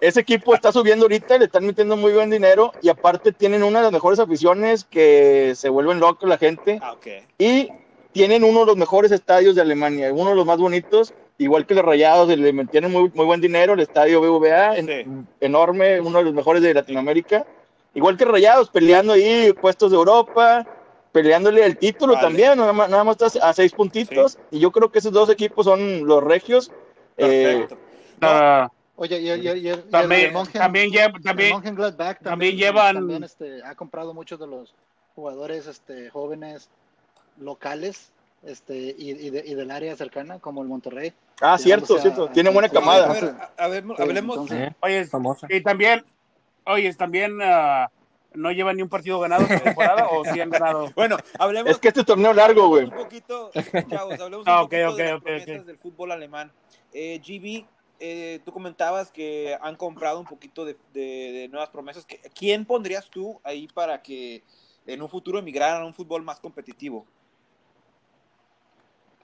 [0.00, 3.78] ese equipo está subiendo ahorita, le están metiendo muy buen dinero y aparte tienen una
[3.78, 7.06] de las mejores aficiones que se vuelven locos la gente ah, ok.
[7.38, 7.70] y
[8.12, 11.74] tienen uno de los mejores estadios de Alemania, uno de los más bonitos, igual que
[11.74, 15.26] los Rayados, le metieron muy, muy buen dinero, el estadio BVA, en- Sí.
[15.40, 17.44] enorme, uno de los mejores de Latinoamérica,
[17.94, 20.66] igual que Rayados, peleando ahí puestos de Europa,
[21.12, 22.26] peleándole el título Vale.
[22.26, 25.28] también, nada más, nada más estás a seis puntitos, y yo creo que esos dos
[25.30, 26.70] equipos son los regios.
[27.18, 27.78] eh, Perfecto.
[28.20, 28.68] Ah,
[28.98, 31.62] Oye, y, y- y- el- también, el Mönchen- también, lleva- el también,
[32.22, 34.74] también llevan- también, este, ha comprado muchos de los
[35.14, 36.68] jugadores este, jóvenes
[37.38, 38.10] locales
[38.46, 41.12] este, y, y de- y del área cercana, como el Monterrey.
[41.40, 43.12] ah, cierto, o sea, cierto, tiene buena A camada.
[43.12, 44.36] ver, a, a ver, Sí, hablemos...
[44.38, 45.08] entonces- oye,
[45.50, 46.04] y también,
[46.64, 47.90] oye, también ah,
[48.34, 50.90] no llevan ni un partido ganado esta temporada o sí han ganado.
[50.94, 51.70] Bueno, hablemos...
[51.70, 52.84] Es que este torneo largo, güey.
[52.84, 53.50] Un poquito,
[53.90, 56.52] chavos, hablemos Ah, un ok, poquito ok, de las ok, promesas del fútbol alemán.
[56.92, 57.66] Eh, GB,
[57.98, 62.04] eh, tú comentabas que han comprado un poquito de, de- de nuevas promesas.
[62.06, 64.42] ¿Qué- ¿Quién pondrías tú ahí para que
[64.86, 67.06] en un futuro emigraran a un fútbol más competitivo?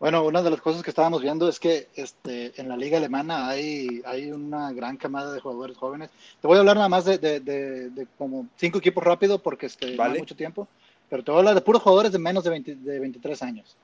[0.03, 3.47] Bueno, una de las cosas que estábamos viendo es que este, en la liga alemana
[3.47, 6.11] hay, hay una gran camada de jugadores jóvenes.
[6.41, 9.67] Te voy a hablar nada más de, de- de- de como cinco equipos rápido porque
[9.67, 10.15] este, no Vale.
[10.15, 10.67] hay mucho tiempo,
[11.09, 13.77] pero te voy a hablar de puros jugadores de menos de, 20 de 23 años.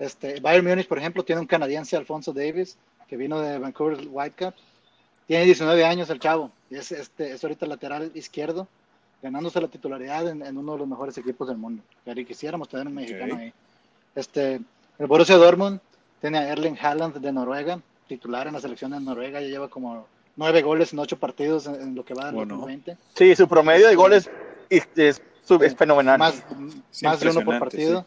[0.00, 4.60] Este, Bayern Múnich, por ejemplo, tiene un canadiense, Alfonso Davis, que vino de Vancouver Whitecaps.
[5.28, 8.66] Tiene 19 años el chavo, y es, este, es ahorita lateral izquierdo,
[9.22, 11.80] ganándose la titularidad en, en uno de los mejores equipos del mundo.
[12.04, 13.40] Que quisiéramos tener un mexicano Ok.
[13.40, 13.52] ahí.
[14.16, 14.60] Este,
[15.00, 15.80] el Borussia Dortmund
[16.20, 20.06] tiene a Erling Haaland de Noruega, titular en la selección de Noruega, ya lleva como
[20.36, 22.54] nueve goles en ocho partidos en, en lo que va del Bueno.
[22.56, 22.96] 2020.
[23.16, 24.30] Sí, su promedio de goles
[24.68, 25.22] es, es-
[25.62, 26.16] es fenomenal.
[26.18, 26.44] Más,
[27.20, 28.06] de uno por partido.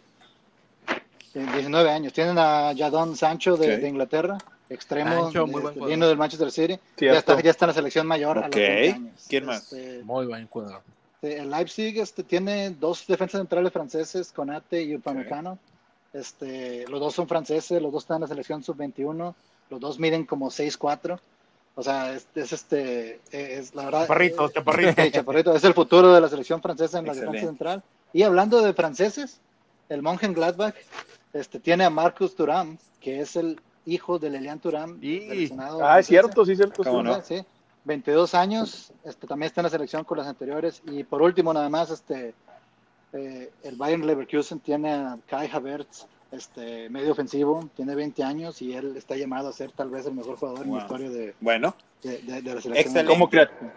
[1.33, 2.13] Sí, 19 años.
[2.13, 4.37] Tienen a Jadon Sancho de, Inglaterra,
[4.69, 5.45] extremo, Sancho,
[5.85, 6.79] vino del Manchester City.
[6.97, 8.55] Ya está, ya está en la selección mayor a los Ok.
[8.55, 9.25] 20 años.
[9.27, 9.73] ¿Quién más?
[9.73, 10.81] Este, Muy buen jugador.
[11.15, 15.57] este, el Leipzig este, tiene dos defensas centrales franceses, Conate y Upamecano.
[16.13, 19.33] Este, los dos son franceses, los dos están en la selección sub-21,
[19.69, 21.19] los dos miden como 6'4".
[21.75, 24.01] O sea, es, es este, es la verdad.
[24.01, 25.01] Chaparrito, chaparrito.
[25.01, 27.37] Sí, Chaparrito, es el futuro de la selección francesa en la Excelente.
[27.37, 27.83] defensa central.
[28.13, 29.39] Y hablando de franceses,
[29.89, 30.75] el Mönchengladbach
[31.33, 36.05] este, tiene a Marcus Thuram, que es el hijo de Lilian Thuram, Y- Ah, es
[36.05, 36.83] cierto, sí, cierto.
[36.83, 37.03] ¿Cómo sí.
[37.03, 37.21] no?
[37.23, 37.45] Sí,
[37.85, 40.79] 22 años, este, también está en la selección con las anteriores.
[40.85, 42.35] Y por último, nada más, este,
[43.13, 48.73] eh, el Bayern Leverkusen tiene a Kai Havertz, este, medio ofensivo, tiene 20 años y
[48.73, 51.75] él está llamado a ser tal vez el mejor jugador en la historia de, Bueno,
[52.01, 52.77] de- de- de la selección.
[52.77, 53.13] Excelente.
[53.13, 53.27] Como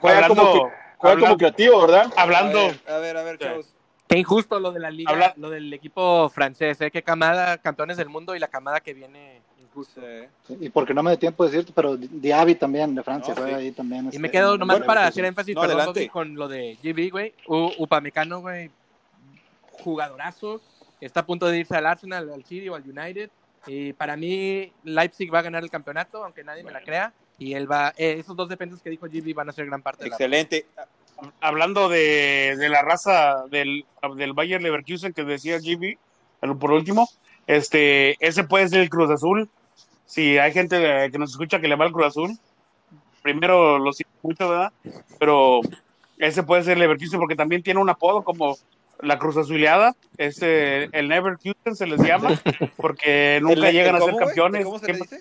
[0.01, 0.59] juega Hablando, como, que-
[0.97, 2.13] juega hablando- como creativo, ¿verdad?
[2.17, 3.67] hablando, a ver, a ver, chavos.
[4.09, 6.91] Qué injusto lo de la liga, Habla- lo del equipo francés, ¿eh?
[6.91, 10.01] Qué camada, campeones del mundo y la camada que viene injusto.
[10.47, 10.57] Sí.
[10.61, 13.53] Y porque no me da tiempo de decirte, pero Diaby también de Francia No, sí.
[13.53, 14.05] ahí también.
[14.05, 17.11] Y este, me quedo en- nomás para hacer énfasis, No, perdón, con lo de GB,
[17.11, 17.35] güey.
[17.49, 18.71] Upamecano, güey,
[19.83, 20.61] jugadorazo.
[21.01, 23.31] Está a punto de irse al Arsenal, al City o al United.
[23.67, 27.13] Y para mí, Leipzig va a ganar el campeonato, aunque nadie me la crea.
[27.39, 30.05] Y él va, eh, esos dos defensas que dijo GB van a ser gran parte
[30.05, 30.17] de la.
[30.17, 30.67] Excelente.
[31.41, 33.85] hablando de, de la raza del,
[34.17, 37.09] del Bayer Leverkusen que decía el- por último,
[37.47, 39.49] este, ese puede ser el Cruz Azul.
[40.07, 42.39] Si hay gente de- que nos escucha que le va al Cruz Azul,
[43.23, 44.73] primero lo siento mucho, ¿verdad?
[45.19, 45.61] Pero
[46.19, 48.57] ese puede ser Leverkusen porque también tiene un apodo como
[49.01, 52.31] la Cruz Azuleada, este, el Neverkusen se les llama,
[52.77, 54.65] porque nunca ¿El- llegan el a ser campeones.
[54.65, 55.21] ¿Cómo se dice?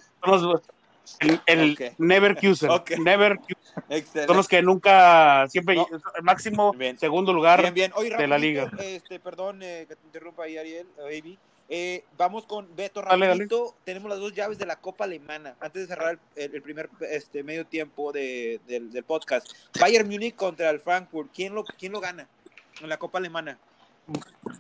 [1.20, 2.00] el el Ok.
[2.00, 2.92] Neverkusen, Ok.
[2.98, 3.56] Neverkusen
[3.90, 4.28] Excelente.
[4.28, 5.88] son los que nunca, siempre, No.
[6.18, 6.98] el máximo Bien.
[6.98, 7.62] segundo lugar.
[7.62, 7.92] Bien, bien.
[7.96, 8.72] Oye, de la liga.
[8.80, 11.38] Este, perdón eh, que te interrumpa ahí, Ariel, eh, Baby.
[11.68, 13.28] Eh, vamos con Beto Dale, dale.
[13.44, 13.76] rapidito.
[13.84, 15.56] Tenemos las dos llaves de la Copa Alemana.
[15.60, 19.48] Antes de cerrar el, el- el primer este, medio tiempo de- del, del podcast.
[19.80, 21.30] Bayern Múnich contra el Frankfurt.
[21.34, 22.28] ¿Quién lo, ¿Quién lo gana
[22.82, 23.58] en la Copa Alemana?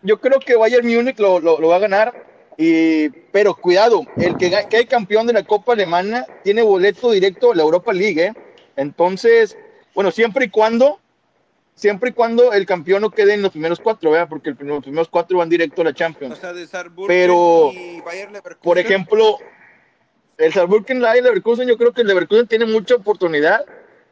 [0.02, 2.26] Yo creo que Bayern Múnich lo, lo, lo va a ganar.
[2.58, 7.56] Y, pero cuidado, el que quede campeón de la Copa Alemana tiene boleto directo a
[7.56, 8.28] la Europa League.
[8.28, 8.34] ¿eh?
[8.78, 9.58] Entonces,
[9.94, 11.00] bueno, siempre y cuando,
[11.76, 14.30] siempre y cuando el campeón no quede en los primeros cuatro, ¿verdad?
[14.30, 16.38] porque el los primeros cuatro van directo a la O Champions.
[16.40, 16.66] sea, de
[17.08, 18.02] Pero, y.
[18.64, 19.38] Por ejemplo,
[20.38, 23.66] el Saarbrücken la Leverkusen, yo creo que el Leverkusen tiene mucha oportunidad.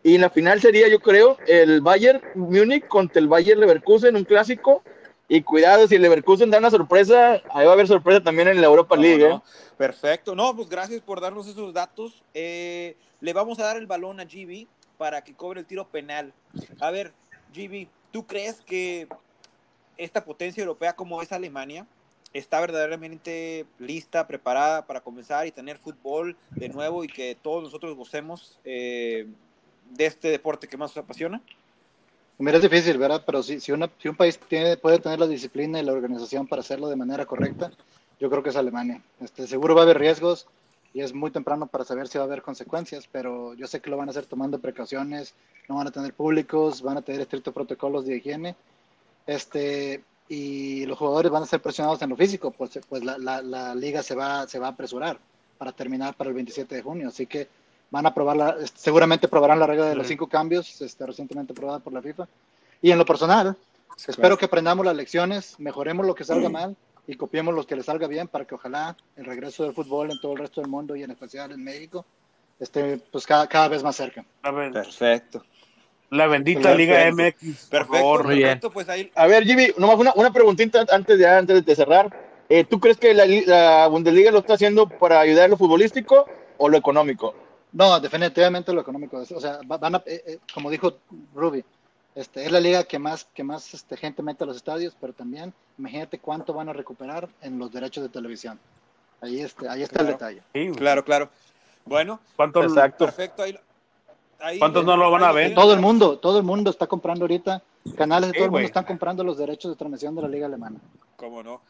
[0.03, 4.25] Y en la final sería, yo creo, el Bayern Múnich contra el Bayern Leverkusen, un
[4.25, 4.83] clásico.
[5.29, 8.59] Y cuidado, si el Leverkusen da una sorpresa, ahí va a haber sorpresa también en
[8.59, 9.27] la Europa ¿Cómo League.
[9.27, 9.37] no?
[9.37, 9.41] ¿eh?
[9.77, 10.35] Perfecto.
[10.35, 12.21] No, pues gracias por darnos esos datos.
[12.33, 16.33] Eh, le vamos a dar el balón a GB para que cobre el tiro penal.
[16.81, 17.13] A ver,
[17.55, 19.07] GB, ¿tú crees que
[19.97, 21.87] esta potencia europea como es Alemania
[22.33, 27.95] está verdaderamente lista, preparada para comenzar y tener fútbol de nuevo y que todos nosotros
[27.95, 29.27] gocemos eh,
[29.95, 31.41] de este deporte que más nos apasiona?
[32.39, 33.23] Mira, es difícil, ¿verdad?
[33.25, 36.47] Pero si, si, una- si un país tiene, puede tener la disciplina y la organización
[36.47, 37.71] para hacerlo de manera correcta,
[38.19, 39.01] yo creo que es Alemania.
[39.19, 40.47] Este, seguro va a haber riesgos
[40.93, 43.89] y es muy temprano para saber si va a haber consecuencias, pero yo sé que
[43.89, 45.33] lo van a hacer tomando precauciones,
[45.69, 48.55] no van a tener públicos, van a tener estrictos protocolos de higiene,
[49.25, 53.41] este, y los jugadores van a ser presionados en lo físico, pues, pues la, la,
[53.41, 55.19] la liga se va, se va a apresurar
[55.57, 57.47] para terminar para el 27 de junio, así que
[57.93, 61.77] van a probar la, seguramente probarán la regla de los cinco cambios, este, recientemente aprobada
[61.77, 62.27] por la FIFA.
[62.81, 63.55] Y en lo personal,
[64.07, 66.75] espero que aprendamos las lecciones, mejoremos lo que salga mal
[67.05, 70.19] y copiemos lo que le salga bien para que ojalá el regreso del fútbol en
[70.19, 72.03] todo el resto del mundo y en especial en México
[72.59, 74.25] esté pues cada, cada vez más cerca.
[74.41, 75.43] Perfecto.
[76.09, 76.77] la bendita Perfecto.
[76.79, 77.41] Liga MX.
[77.43, 78.27] por Perfecto, favor.
[78.27, 78.71] Perfecto.
[78.71, 82.09] Pues ahí A ver, Jimmy, nomás una, una preguntita antes de, antes de cerrar.
[82.49, 86.25] Eh, ¿Tú crees que la, la Bundesliga lo está haciendo para ayudar a lo futbolístico
[86.57, 87.35] o lo económico?
[87.73, 89.17] No, definitivamente lo económico.
[89.17, 90.93] O sea, va- van a, eh, eh, como dijo
[91.33, 91.63] Ruby,
[92.15, 95.13] este, es la liga que más, que más este, gente mete a los estadios, pero
[95.13, 98.59] también imagínate cuánto van a recuperar en los derechos de televisión.
[99.21, 100.43] Ahí, este, ahí está el detalle.
[100.53, 100.69] Sí.
[100.75, 101.29] Claro, claro.
[101.85, 103.05] Bueno, ¿Cuántos, Exacto.
[103.05, 103.41] perfecto.
[103.43, 103.57] Ahí,
[104.39, 105.55] ahí- ¿Cuántos no lo van a ver?
[105.55, 107.61] Todo el mundo, todo el mundo está comprando ahorita,
[107.97, 108.65] canales de todo el mundo güey.
[108.65, 110.77] están comprando los derechos de transmisión de la liga alemana.
[111.17, 111.61] ¿Cómo no?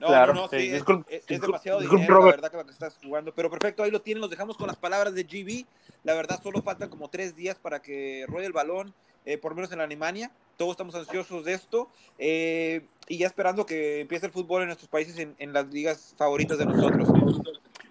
[0.00, 0.66] No, Claro, no, no, sí, sí.
[0.76, 3.32] es- es, es demasiado dinero, la verdad, que lo que estás jugando.
[3.34, 5.66] Pero perfecto, ahí lo tienen, los dejamos con las palabras de GB.
[6.02, 8.92] La verdad, solo faltan como tres días para que ruede el balón,
[9.24, 10.30] eh, por lo menos en la Alemania.
[10.56, 14.88] Todos estamos ansiosos de esto eh, y ya esperando que empiece el fútbol en nuestros
[14.88, 17.08] países, en, en las ligas favoritas de nosotros.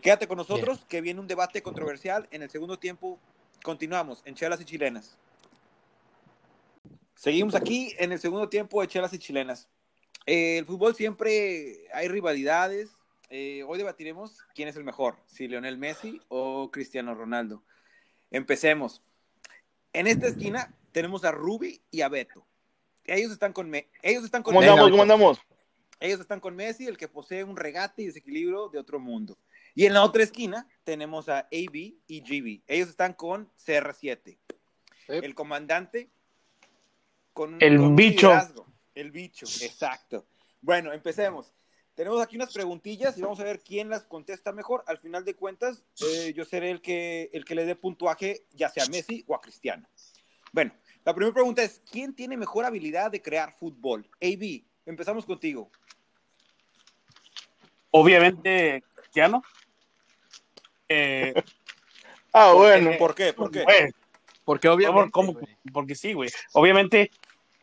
[0.01, 2.27] Quédate con nosotros, que viene un debate controversial.
[2.31, 3.17] En el segundo tiempo
[3.63, 5.17] continuamos en Chelas y Chilenas.
[7.15, 9.67] Seguimos aquí en el segundo tiempo de Chelas y Chilenas.
[10.25, 12.89] Eh, el fútbol siempre hay rivalidades,
[13.29, 17.63] eh, hoy debatiremos quién es el mejor, si Lionel Messi o Cristiano Ronaldo.
[18.31, 19.01] Empecemos.
[19.91, 22.45] En esta esquina tenemos a Ruby y a Beto.
[23.05, 24.71] Ellos están con, Me- ellos están con ¿Cómo Messi.
[24.71, 24.91] andamos?
[24.91, 25.39] ¿Cómo andamos?
[25.99, 29.37] Ellos están con Messi, el que posee un regate y desequilibrio de otro mundo.
[29.75, 32.61] Y en la otra esquina tenemos a AB y GB.
[32.67, 34.37] Ellos están con CR7.
[35.07, 36.09] El comandante
[37.33, 38.27] con El con bicho.
[38.27, 38.67] liderazgo.
[38.95, 40.25] El bicho, exacto.
[40.61, 41.53] Bueno, empecemos.
[41.95, 44.83] Tenemos aquí unas preguntillas y vamos a ver quién las contesta mejor.
[44.87, 48.69] Al final de cuentas, eh, yo seré el que, el que le dé puntuaje, ya
[48.69, 49.87] sea a Messi o a Cristiano.
[50.51, 50.73] Bueno,
[51.05, 54.09] la primera pregunta es: ¿quién tiene mejor habilidad de crear fútbol?
[54.21, 55.69] AB, empezamos contigo.
[57.91, 59.43] Obviamente, Cristiano.
[60.89, 61.33] Eh,
[62.33, 62.91] Ah, bueno.
[62.97, 63.31] ¿Por qué?
[63.31, 63.63] ¿Por qué?
[63.63, 63.91] güey,
[64.43, 65.11] Porque obviamente.
[65.11, 65.37] ¿cómo?
[65.71, 66.31] porque sí, güey.
[66.53, 67.11] Obviamente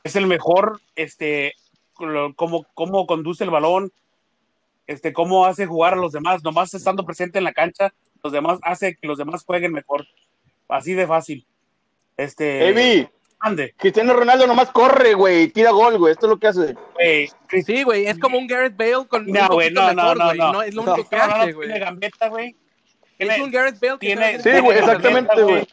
[0.04, 1.54] es el mejor, este,
[1.94, 3.92] cómo, cómo conduce el balón,
[4.86, 8.58] este, cómo hace jugar a los demás, nomás estando presente en la cancha, los demás
[8.62, 10.06] hace que los demás jueguen mejor.
[10.68, 11.46] Así de fácil.
[12.16, 13.08] Este, Evi,
[13.38, 16.12] ande, Cristiano Ronaldo nomás corre, güey, tira gol, güey.
[16.12, 16.74] Esto es lo que hace.
[16.94, 17.30] güey.
[17.48, 19.94] Chris- Sí, güey, es como un Gareth Bale con No, un güey, poquito no, no,
[20.02, 20.38] mejor, no, güey.
[20.38, 20.62] no.
[20.62, 21.78] Es lo No, único que no, no, hace, tiene güey.
[21.80, 22.56] gambeta, güey.
[23.18, 25.66] Es Tiene- un Gareth Bale que tiene- Sí, güey, exactamente, güey.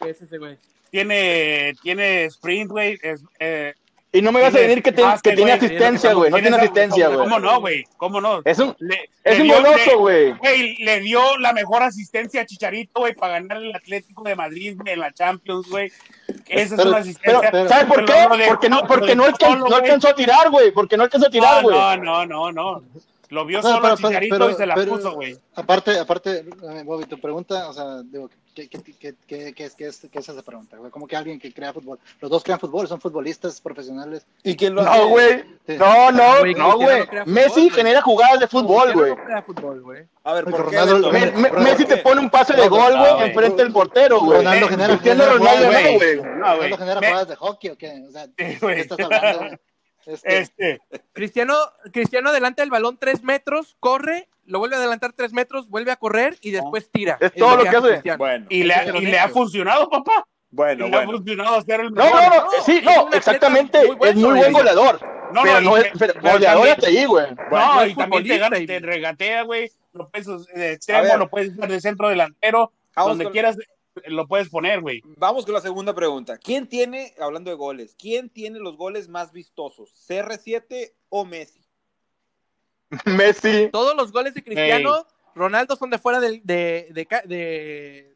[0.90, 2.98] Tiene, tiene sprint, güey.
[3.02, 3.74] es- eh,
[4.18, 6.30] Y no me vas a decir que, tiene- pase, que tiene asistencia, güey.
[6.30, 7.28] No tiene asistencia, ¿cómo- güey.
[7.28, 7.84] ¿Cómo no, güey?
[7.96, 8.40] ¿Cómo no?
[8.44, 10.32] Es un, Le- es le un dio- goloso, güey.
[10.32, 14.74] Güey, le dio la mejor asistencia a Chicharito, güey, para ganar el Atlético de Madrid
[14.76, 15.92] güey, en la Champions, güey.
[16.48, 17.50] Esa es una asistencia.
[17.50, 18.12] Pero, ¿sabes por qué?
[18.48, 20.70] Porque no, porque no, alcan- solo, no alcanzó a tirar, güey.
[20.72, 21.76] Porque no alcanzó a tirar, No, güey.
[21.78, 22.82] no, no, no, no.
[23.30, 25.36] Lo vio solo pero- a Chicharito pero- y se la pero- puso, güey.
[25.54, 28.30] Aparte, aparte, eh, Bobby, tu pregunta, o sea, digo,
[28.66, 30.76] ¿qué, qué, qué, qué, qué es, qué, es, qué es esa pregunta?
[30.78, 30.90] güey?
[30.90, 31.98] Como que alguien que crea fútbol.
[32.20, 34.26] Los dos crean fútbol, son futbolistas profesionales.
[34.42, 34.98] ¿Y quién lo hace?
[34.98, 35.44] No, güey.
[35.66, 35.76] Sí.
[35.78, 36.98] No, no, Güey, no, Cristiano güey.
[37.00, 37.70] no fútbol, Messi güey.
[37.70, 39.34] genera jugadas de fútbol, Cristiano güey.
[39.36, 40.06] no fútbol, güey.
[40.24, 40.76] A ver, ¿por qué?
[40.78, 41.12] Ronaldo- Beto?
[41.36, 41.96] Me- me- ¿Por Messi qué?
[41.96, 43.28] te pone un pase de gol, güey, güey.
[43.28, 44.38] enfrente del portero, güey.
[44.38, 44.96] Ronaldo Eh, genera,
[45.32, 45.96] Ronaldo güey.
[45.96, 46.16] güey.
[46.18, 46.76] Güey.
[46.76, 48.04] Genera jugadas de hockey o qué?
[48.08, 48.74] O sea, Sí, ¿de güey.
[48.76, 49.56] qué estás hablando?
[50.06, 50.80] Este, Este,
[51.12, 51.54] Cristiano,
[51.92, 55.96] Cristiano adelanta el balón tres metros, corre, lo vuelve a adelantar tres metros, vuelve a
[55.96, 57.16] correr y después tira.
[57.20, 57.88] Es todo lo que hace.
[57.88, 58.18] Cristiano.
[58.18, 60.26] Bueno, y le, y le ha funcionado, papá.
[60.50, 62.20] bueno, y le ha funcionado hacer el No, mejor.
[62.22, 63.86] no, no, No, sí, no, exactamente.
[63.86, 65.00] muy bueno, es muy buen goleador.
[65.32, 67.26] No, pero no, no y- es, pero pero goleador hasta ahí, güey.
[67.50, 69.70] No, y también te, gana- te regatea, güey.
[69.92, 71.18] Lo puedes de extremo, ver.
[71.18, 75.02] lo puedes usar de centro delantero, Vamos donde con- quieras eh, lo puedes poner, güey.
[75.16, 76.38] Vamos con la segunda pregunta.
[76.38, 79.92] ¿Quién tiene, hablando de goles, quién tiene los goles más vistosos?
[80.08, 81.67] ¿CR7 o Messi?
[83.04, 83.68] Messi.
[83.72, 88.14] Todos los goles de Cristiano, Ronaldo son de fuera del, de, de, de-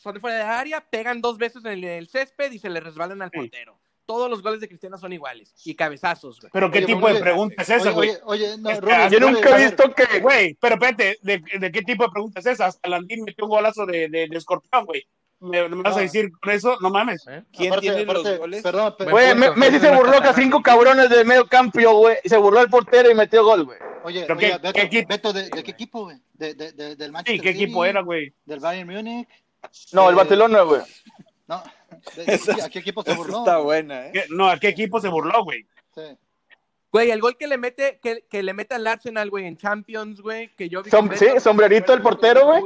[0.00, 2.80] son de fuera de área, pegan dos veces en el, el césped y se le
[2.80, 3.78] resbalan al portero.
[4.06, 6.50] Todos los goles de Cristiano son iguales y cabezazos, güey.
[6.52, 8.08] Pero ¿qué Oye, tipo oye, de pregunta es esa, oye, güey?
[8.24, 10.18] oye, oye, no, yo nunca he visto que.
[10.20, 12.66] Güey, pero espérate, ¿de, de qué tipo de pregunta es esa?
[12.66, 15.06] Hasta Landín metió un golazo de, de, de escorpión, güey.
[15.40, 16.02] ¿Me, me vas a No.
[16.02, 16.76] decir con eso?
[16.80, 17.26] No mames.
[17.26, 17.42] ¿eh?
[17.52, 18.62] ¿Quién aparte- tiene aparte, los goles?
[18.62, 22.16] Perdón, pero- Güey, Me- Messi se burló a cinco cabrones del medio campo, güey.
[22.24, 23.78] Se burló al portero y metió gol, güey.
[24.04, 25.08] oye, ¿Pero oye, qué- Beto, qué equipo?
[25.08, 26.16] Beto, ¿de, de qué equipo, güey?
[26.34, 28.32] De, de, de, del Sí, Manchester ¿qué City, equipo era, güey?
[28.44, 29.28] Del Bayern Múnich.
[29.92, 30.82] No, el Barcelona, güey.
[31.48, 31.62] No,
[32.26, 33.38] Esa- ¿a qué equipo se burló?
[33.40, 34.10] está buena, ¿eh?
[34.12, 35.66] ¿Qué- No, ¿a qué equipo se burló, güey?
[35.94, 36.02] Sí.
[36.92, 40.20] Güey, el gol que le mete, que, que le mete al Arsenal, güey, en Champions,
[40.20, 40.90] güey, que yo vi.
[40.90, 42.62] Som- sí, sombrerito del portero, güey.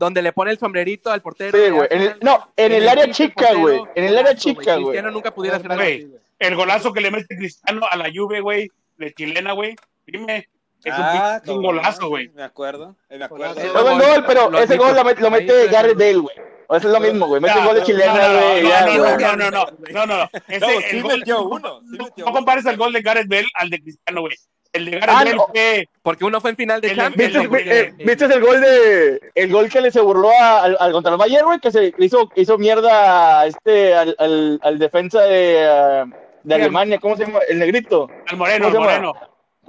[0.00, 1.56] Donde le pone el sombrerito al portero.
[1.56, 1.86] Sí, güey.
[1.90, 3.82] En el- Arsenal, no, en el área chica, güey.
[3.94, 4.84] En el área chica, güey.
[4.84, 6.20] Cristiano nunca pudiera hacer algo Güey, así, güey.
[6.38, 9.76] El golazo que le mete Cristiano a la Juve, güey, de chilena, güey.
[10.06, 10.48] Dime,
[10.82, 12.30] es un, Ah, un golazo, güey.
[12.30, 13.54] Me acuerdo, eh, me acuerdo.
[13.54, 13.74] Golazo.
[13.74, 15.98] No, no, gol, pero lo ese gol lo, met- lo mete Gareth.
[15.98, 16.36] Bale, güey.
[16.68, 17.42] O eso es lo mismo, güey.
[17.42, 18.62] Mete Ya, gol de no, chilena, no, no, güey.
[18.62, 20.30] no, no, no, no, no, no, no, no.
[20.48, 23.28] Ese, No, sí el gol- metió uno, sí no, no compares el gol de Gareth
[23.28, 24.34] Bale al de Cristiano, güey.
[24.72, 25.46] El de Gareth Ah, Bale no.
[25.48, 25.88] fue...
[26.02, 27.32] Porque uno fue en final de El- Champions.
[27.32, 27.68] ¿Viste, el- güey.
[27.68, 31.12] eh, ¿Viste el gol de el gol que le se burló a- al, al contra
[31.12, 31.58] el Bayern, güey?
[31.60, 36.04] Que se hizo, hizo mierda a este, al, al, al defensa de, ah,
[36.44, 37.40] de Alemania, ¿cómo se llama?
[37.48, 39.00] El negrito, Al Moreno, ¿Cómo el?
[39.02, 39.14] Moreno.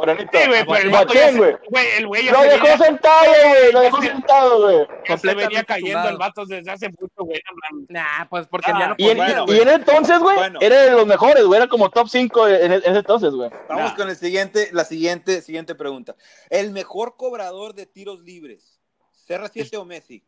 [0.02, 0.30] Morenito.
[0.38, 1.56] Sí, güey, pero el se- güey.
[1.98, 3.72] el güey ya Lo dejó venía- sentado, güey.
[3.72, 5.18] Lo dejó sentado, güey.
[5.20, 7.40] se venía cayendo el vato desde hace mucho, güey.
[7.72, 7.86] no.
[7.90, 10.36] Nah, pues porque Ah, ya no Y en, podía, Bueno, y en ese entonces, güey,
[10.38, 10.60] Bueno.
[10.62, 11.58] era de los mejores, güey.
[11.58, 13.50] Era como top 5 en, en ese entonces, güey.
[13.70, 13.96] Vamos Nah.
[13.96, 16.16] con el siguiente, la siguiente, siguiente pregunta.
[16.50, 18.80] ¿El mejor cobrador de tiros libres?
[19.28, 20.26] ¿CR7 o Messi?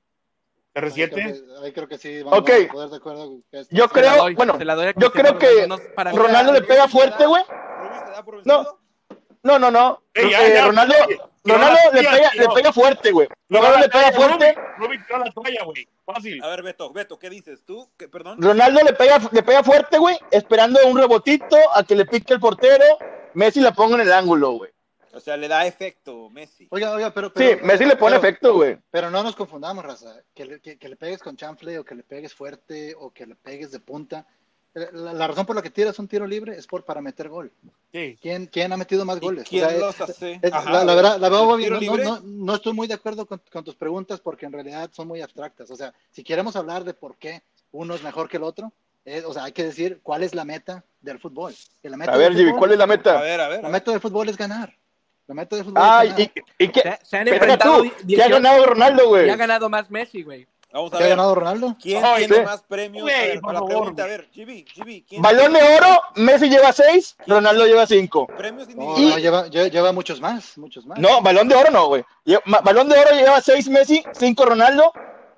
[0.75, 1.09] Ahí creo R7.
[1.15, 2.49] que- Ahí creo que sí, vamos Ok.
[2.49, 3.39] a poder de acuerdo.
[3.69, 4.57] Yo creo, doy, bueno,
[4.97, 5.67] yo creo que
[6.13, 7.43] Ronaldo, no, le pega fuerte, güey.
[7.43, 8.79] ¿Rubí se da por No.
[9.43, 10.01] No, no, no.
[10.13, 10.95] Eh, ya, Eh, ya, Ronaldo,
[11.43, 13.27] Ronaldo ya, le pega, le pega fuerte, güey.
[13.49, 14.55] Ronaldo le pega fuerte.
[15.09, 15.87] La toalla, güey.
[16.05, 16.43] Fácil.
[16.43, 17.89] A ver, Beto, Beto, ¿qué dices tú?
[17.97, 18.41] ¿Qué, perdón.
[18.41, 22.39] Ronaldo le pega, le pega fuerte, güey, esperando un rebotito a que le pique el
[22.39, 22.83] portero.
[23.33, 24.71] Messi la ponga en el ángulo, güey.
[25.11, 26.67] O sea, le da efecto Messi.
[26.71, 27.31] Oiga, oiga, pero.
[27.35, 28.77] Sí, Messi le pone pero- efecto, güey.
[28.89, 30.15] Pero no nos confundamos, raza.
[30.33, 33.25] Que le, que, que le pegues con chanfle o que le pegues fuerte o que
[33.27, 34.25] le pegues de punta.
[34.75, 37.51] La, la razón por la que tiras un tiro libre es por para meter gol.
[37.91, 38.17] Sí.
[38.19, 39.45] ¿Quién, quién ha metido más ¿Y goles?
[39.47, 40.39] quién O sea, los es- hace?
[40.41, 42.95] es- Ajá, la, la verdad, la verdad, ¿el Bobby, no, no- no- estoy muy de
[42.95, 45.69] acuerdo con, con tus preguntas porque en realidad son muy abstractas.
[45.69, 48.71] O sea, si queremos hablar de por qué uno es mejor que el otro,
[49.05, 51.53] eh, o sea, hay que decir cuál es la meta del fútbol.
[51.83, 53.21] La meta A ver, Jimmy, ¿cuál es la A meta?
[53.21, 53.59] ver, a ver.
[53.59, 53.71] a La ver.
[53.73, 54.75] meta del fútbol es ganar.
[55.27, 56.31] La meta del fútbol Ah, es ganar.
[56.57, 56.81] y, y qué.
[56.81, 59.27] Se, se han enfrentado tú, ¿qué ha 18 ganado Ronaldo, güey?
[59.27, 60.47] y ha ganado más Messi, güey.
[60.73, 61.09] Vamos a ¿Qué ha ver.
[61.17, 61.75] ganado Ronaldo?
[61.79, 62.41] ¿Quién Ay, tiene sí.
[62.41, 63.03] más premios?
[63.03, 66.01] Güey, a ver, por la favor, pregunta, a ver, Chibi, Chibi, ¿quién Balón de oro,
[66.15, 68.25] Messi lleva seis, Ronaldo lleva cinco.
[68.35, 69.09] premios No, individuales?
[69.15, 70.97] no, lleva, lle- lleva muchos más, muchos más.
[70.97, 72.03] No, balón de oro no, güey.
[72.63, 74.91] Balón de oro lleva seis Messi, cinco Ronaldo.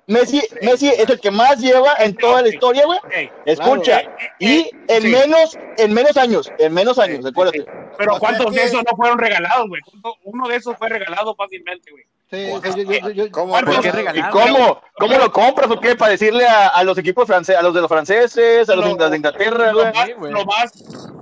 [0.08, 2.98] Messi, Messi es el que más lleva en toda la historia, güey.
[3.44, 4.16] Escucha, Claro.
[4.38, 5.08] y en Sí.
[5.08, 7.66] menos, en menos años, en menos años, acuérdate.
[7.98, 9.80] Pero ¿cuántos de esos no fueron regalados, güey?
[9.82, 12.04] ¿Cuánto- Uno de esos fue regalado fácilmente, güey.
[12.30, 13.52] Sí, o sea, yo- yo- yo- ¿Cómo?
[13.52, 14.80] ¿Cuántos- ¿Por qué ¿Y cómo?
[14.98, 15.94] ¿Cómo lo compras o qué?
[15.96, 19.16] Para decirle a, a los equipos franceses, a los de los franceses, a los de
[19.16, 19.92] Inglaterra, Lo güey.
[19.92, 20.72] más, lo, más,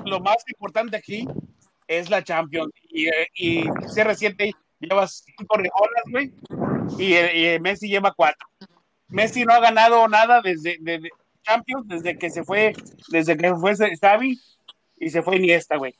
[0.06, 1.26] lo más importante aquí
[1.86, 2.72] es la Champions.
[2.88, 3.62] Y, eh, y
[3.94, 6.32] CR7 lleva cinco rejolas, güey.
[6.98, 8.46] Y, eh, y Messi lleva cuatro.
[9.08, 10.78] Messi no ha ganado nada desde,
[11.42, 12.72] Champions, desde que se fue,
[13.08, 14.40] desde que fue Xavi
[14.98, 15.94] y se fue Iniesta, güey.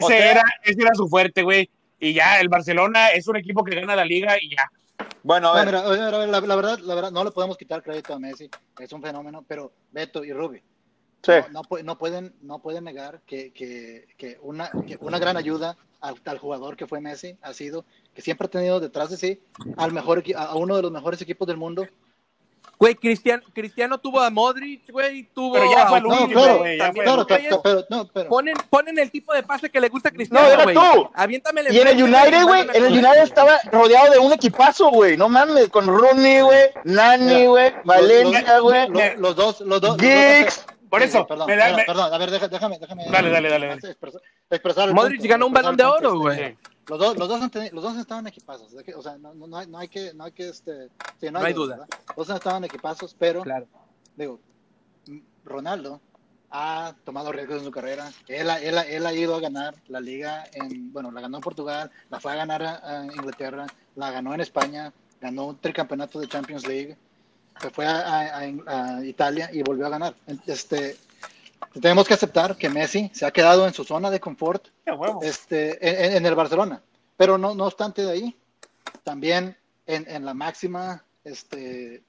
[0.00, 1.70] O Ese, sea- era, ese era su fuerte, güey.
[1.98, 4.70] Y ya, el Barcelona es un equipo que gana la liga y ya.
[5.22, 5.66] Bueno, a No, ver.
[5.66, 8.14] mira, a ver, a ver, la, la verdad, la verdad, no le podemos quitar crédito
[8.14, 10.62] a Messi, es un fenómeno, pero Beto y Rubi
[11.22, 11.32] Sí.
[11.50, 15.36] no, no pu- no pueden, no pueden negar que, que, que una, que una gran
[15.36, 19.18] ayuda al, al jugador que fue Messi ha sido que siempre ha tenido detrás de
[19.18, 19.40] sí
[19.76, 21.86] al mejor, a uno de los mejores equipos del mundo.
[22.78, 26.58] Güey, Cristiano, Cristiano tuvo a Modric, güey, tuvo Pero ya a fue el No, claro,
[26.60, 26.78] güey.
[26.78, 29.80] ya también, fue el Claro, pero, no, pero, Ponen, ponen el tipo de pase que
[29.82, 30.74] le gusta a Cristiano, No, güey.
[30.74, 31.10] tú.
[31.14, 35.18] Aviéntame Y en el United, güey, en el United estaba rodeado de un equipazo, güey.
[35.18, 38.88] No mames, con Rooney, güey, Nani, güey, Valencia, los- güey.
[38.88, 40.66] los, los dos, los dos, los dos- Giggs.
[40.88, 43.04] Por Sí, eso, perdón, me da- perdón, me- perdón, a ver, déjame, déjame.
[43.10, 43.80] Dale, dale, dale, dale.
[43.90, 44.20] Expresar,
[44.50, 46.56] expresar el Modric punto, ganó un balón de el oro, güey.
[46.90, 47.40] Los dos, los dos,
[47.72, 50.48] los dos estaban equipazos, o sea, no, no, hay, no hay que, no hay que,
[50.48, 50.88] este,
[51.20, 51.86] sí, No hay duda.
[52.16, 53.66] Los dos estaban equipazos, pero, Claro.
[54.16, 54.40] digo,
[55.44, 56.00] Ronaldo
[56.50, 59.76] ha tomado riesgos en su carrera, él, ha- él, ha- él ha ido a ganar
[59.86, 64.10] la liga en, bueno, la ganó en Portugal, la fue a ganar a, Inglaterra, la
[64.10, 66.96] ganó en España, ganó un tricampeonato de Champions League,
[67.62, 70.16] se fue a, a- a- a Italia y volvió a ganar.
[70.46, 70.96] Este,
[71.80, 74.68] tenemos que aceptar que Messi se ha quedado en su zona de confort
[75.22, 76.82] este, en, en el Barcelona.
[77.16, 78.36] Pero no, no obstante de ahí,
[79.04, 82.02] también en, en la máxima este,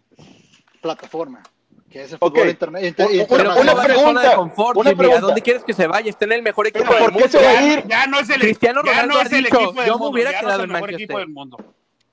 [0.81, 1.43] plataforma,
[1.89, 3.55] que es el fútbol interna- inter- Una- Pero internacional.
[3.65, 4.99] ¿cómo va a ser zona pregunta, de confort, una Jimmy?
[4.99, 5.25] ¿A pregunta.
[5.27, 6.09] dónde quieres que se vaya?
[6.09, 7.37] Está en el mejor equipo Pero del ¿por qué mundo.
[7.39, 7.87] se va a Ya, ir?
[7.87, 10.09] ya no es el, Cristiano Ronaldo no es el dicho, equipo del yo me mundo,
[10.13, 11.27] hubiera ya no quedado el en Manchester.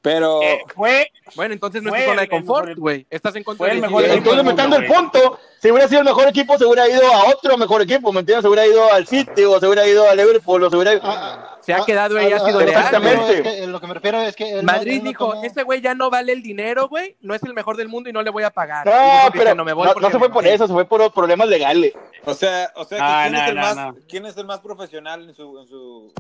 [0.09, 0.19] Del.
[0.19, 0.43] Pero.
[0.43, 3.07] Eh, fue, Bueno, entonces no es tu zona de confort, güey.
[3.11, 5.11] Estás en contra fue el de mejor equipo Entonces del me están mundo, dando el
[5.11, 5.41] punto.
[5.61, 8.43] Si hubiera sido el mejor equipo, se hubiera ido a otro mejor equipo, ¿me entiendes?
[8.43, 11.03] Se hubiera ido al City o se hubiera ido a Liverpool o se hubiera ido...
[11.05, 13.35] Ah, Se ha ah, quedado ah, y ha ah, sido ah, leal, Exactamente.
[13.35, 15.97] es que, lo que me refiero es que Madrid no dijo, tomó- ese güey ya
[15.97, 18.45] no vale el dinero, güey, no es el mejor del mundo y no le voy
[18.45, 18.87] a pagar.
[18.87, 21.49] No, dijo pero Cristiano, me voy no, se fue por eso, se fue por problemas
[21.49, 21.93] legales.
[22.25, 23.97] O sea, o sea ¿quién, no, es el no, más, no.
[24.09, 26.13] ¿quién es el más profesional en su.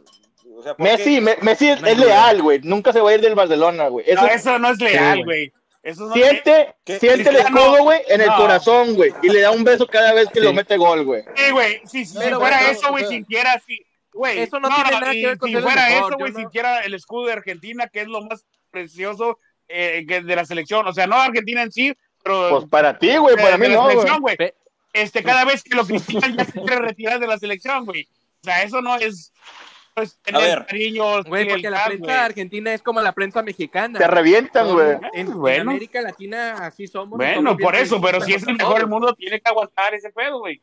[0.48, 1.20] En su o sea, ¿por Messi?
[1.20, 2.60] Me- Messi es, No leal, güey.
[2.62, 4.04] Nunca se va a ir del Barcelona, güey.
[4.08, 5.52] Eso, no, eso no es leal, güey.
[5.82, 6.98] Eso no siente, ¿Qué?
[6.98, 8.36] siente el escudo, güey, en el No.
[8.36, 9.12] corazón, güey.
[9.22, 10.44] Y le da un beso cada vez que Sí.
[10.44, 11.22] lo mete gol, güey.
[11.36, 14.38] Sí, güey, si, si Pero, fuera eso, güey, pero- sintiera así, güey.
[14.40, 16.80] Eso no tiene nada y que ver con Si fuera mejor, eso, güey, no- sintiera
[16.80, 19.38] el escudo de Argentina, que es lo más precioso
[19.70, 20.86] eh, que de la selección.
[20.86, 23.82] O sea, no Argentina en sí, pero Pues para ti, güey, para de mí no,
[23.82, 23.96] güey.
[23.96, 24.36] selección, güey.
[24.38, 24.54] Ve-
[24.94, 28.08] Este, cada vez que lo critican ya se quiere retirar de la selección, güey.
[28.40, 29.67] O sea, eso no es, no
[30.00, 30.66] es tener ver.
[30.66, 31.22] cariño.
[31.24, 32.16] Güey, porque la prensa güey.
[32.16, 33.98] argentina es como la prensa mexicana.
[33.98, 34.96] Te revientan, güey.
[35.12, 35.70] En, en Bueno.
[35.70, 37.16] América Latina así somos.
[37.16, 40.40] Bueno, por eso, pero si es el mejor del mundo, tiene que aguantar ese pedo,
[40.40, 40.60] güey.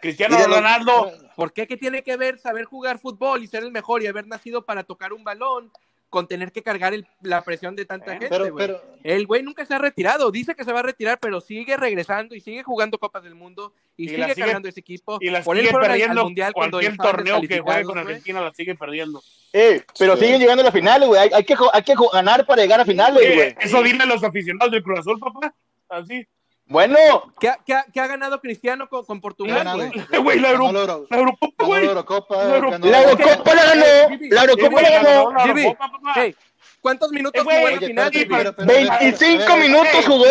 [0.00, 1.66] Cristiano Ronaldo, ¿Por qué?
[1.66, 4.82] ¿Qué tiene que ver saber jugar fútbol y ser el mejor y haber nacido para
[4.82, 5.70] tocar un balón
[6.16, 8.66] con tener que cargar el- la presión de tanta gente, Pero, güey?
[8.66, 11.76] pero, El güey nunca se ha retirado, dice que se va a retirar, pero sigue
[11.76, 15.18] regresando y sigue jugando Copas del Mundo y, Y sigue sigue- cargando ese equipo.
[15.20, 16.24] y la Por él sigue fueron al- al perdiendo.
[16.24, 17.98] Mundial cuando Cualquier torneo que juegue con.
[17.98, 19.22] Argentina la sigue perdiendo.
[19.52, 20.24] Eh, pero Sí.
[20.24, 21.20] siguen llegando a la final, güey.
[21.20, 23.54] Hay, hay que, hay que ganar para llegar a finales, Eh, güey.
[23.60, 25.54] eso dile a los aficionados del Cruz Azul, papá.
[25.90, 26.26] Así.
[26.68, 26.96] Bueno,
[27.38, 30.40] ¿Qué, ha- qué ha- qué ha ganado Cristiano con, con ¿qué Portugal, güey?
[30.40, 31.84] La, Euro- la la Eurocopa, güey.
[31.84, 34.20] la Eurocopa, La Euro- ganó la Eurocopa la ganó.
[34.30, 36.12] La Eurocopa la la.
[36.16, 36.34] Hey,
[36.80, 38.10] ¿cuántos minutos Eh, jugó en la final?
[38.12, 40.24] pero- pero- pero- 25 pero- minutos jugó,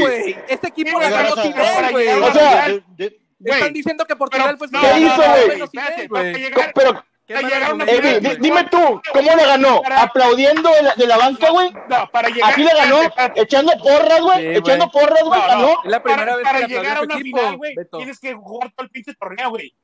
[0.00, 0.36] güey.
[0.48, 1.52] Este equipo le ganó sin
[1.90, 2.08] güey.
[2.08, 2.66] O sea,
[3.44, 6.40] Están diciendo que Portugal fue ¿qué hizo, güey?
[6.74, 8.38] Pero, Qué Para mal llegar a una Eh, argumento, di- final, di- güey.
[8.40, 9.82] dime tú, ¿cómo le ganó?
[9.96, 11.72] ¿Aplaudiendo de la, de la banca, güey?
[11.88, 12.50] No, para llegar.
[12.52, 13.00] Así le ganó,
[13.36, 14.38] echando porras, güey.
[14.52, 15.40] Sí, echando porras, güey.
[15.40, 15.62] No, Ganó.
[15.62, 15.72] no.
[15.84, 18.34] Es la primera para, vez para que llegar a una equipo, final, güey, tienes que
[18.34, 19.74] jugar todo el pinche torneo, güey.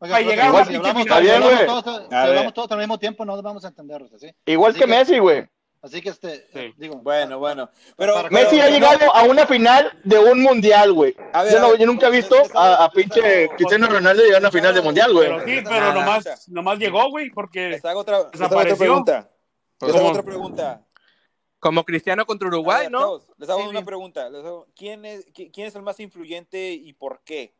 [0.00, 0.96] Oiga, Para llegar a una si pinche final.
[0.96, 1.66] si Está bien, hablamos güey.
[1.66, 4.32] todos, si hablamos todos al mismo tiempo, no nos vamos a entender, ¿sí?
[4.46, 5.44] Igual Así que Messi, güey.
[5.80, 6.74] Así que, este, Sí.
[6.76, 6.96] digo...
[6.96, 7.70] Bueno, bueno.
[7.96, 11.14] Pero, Para- Messi pero- ha llegado a una final de un mundial, güey.
[11.32, 14.74] A ver, Yo, no- nunca he visto a, pinche Cristiano Ronaldo llegar a una final
[14.74, 15.28] de mundial, güey.
[15.28, 17.68] Pero sí, pero nomás, nomás llegó, güey, porque.
[17.70, 18.76] Les hago otra, les hago otra Desapareció.
[18.78, 19.30] pregunta.
[19.80, 20.84] Les hago otra pregunta.
[21.60, 23.20] Como Cristiano contra Uruguay, ver, ¿no?
[23.36, 24.28] les hago Sí, una pregunta.
[24.30, 27.54] Les hago- ¿quién, es, qui- ¿Quién es el más influyente y por qué?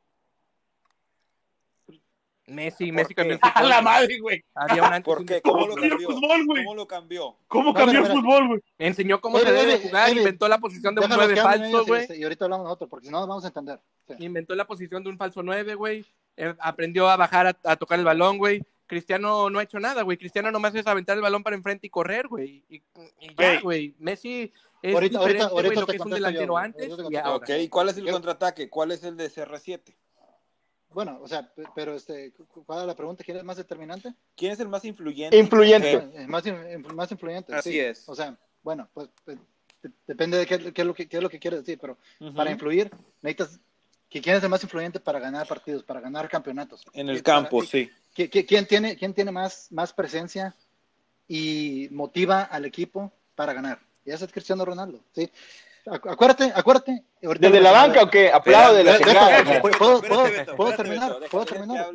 [2.49, 3.14] Messi, ¿Por Messi qué?
[3.14, 3.68] cambió el A fútbol.
[3.68, 4.44] la madre, güey.
[4.55, 6.09] Había un antes después, ¿Cómo lo cambió?
[6.11, 6.64] fútbol, güey.
[6.64, 7.36] ¿Cómo lo cambió?
[7.49, 8.61] ¿Cómo A cambió el fútbol, güey?
[8.78, 11.34] Enseñó cómo Oye, se debe oye, jugar, oye, inventó la posición de un Déjalos 9
[11.34, 12.07] que hablen falso, güey.
[12.20, 13.80] y ahorita hablamos nosotros, porque si no nos vamos a entender.
[14.07, 14.14] Sí.
[14.20, 16.05] Inventó la posición de un falso 9, güey.
[16.36, 18.62] Eh, aprendió a bajar a, a tocar el balón, güey.
[18.86, 20.16] Cristiano no ha hecho nada, güey.
[20.16, 22.64] Cristiano nomás es aventar el balón para enfrente y correr, güey.
[22.70, 22.76] Y,
[23.20, 23.61] y ya, Ey.
[23.61, 23.94] güey.
[23.99, 26.88] Messi es Ahorita- ahorita- diferente, güey, ahorita lo te que es un yo, delantero antes
[27.11, 27.34] y ahora.
[27.34, 28.70] Ok, ¿y cuál es el Yo- contraataque?
[28.70, 29.94] ¿Cuál es el de CR7?
[30.91, 33.22] Bueno, o sea, pe- pero este, cu- ¿cuál es la pregunta?
[33.24, 34.14] ¿Quién es más determinante?
[34.36, 35.36] ¿Quién es el más influyente?
[35.36, 35.93] Influyente.
[36.14, 36.43] Eh, más,
[36.95, 37.55] más influyente.
[37.55, 37.80] Así sí.
[37.80, 38.09] es.
[38.09, 39.39] O sea, bueno, pues pues,
[39.82, 41.99] de- depende de qué, qué es lo que, qué es lo que quieres decir, pero
[42.34, 42.91] para influir
[43.22, 43.61] necesitas
[44.09, 46.82] que quién es el más influyente para ganar partidos, para ganar campeonatos.
[46.95, 47.91] En el para- campo, sí.
[48.14, 50.57] que- que- ¿Quién tiene, quién tiene más, más presencia
[51.28, 53.78] y motiva al equipo para ganar?
[54.05, 55.30] Y ese es Cristiano Ronaldo, ¿sí?
[55.91, 57.05] Acu- Acuérdate, acuérdate.
[57.20, 58.30] ¿Desde la banca o qué?
[58.84, 59.43] La Beto, chingada.
[59.43, 59.74] Beto, güey.
[59.74, 60.01] ¿puedo-
[60.57, 61.18] puedo- terminar?
[61.30, 61.86] ¿Puedo terminar?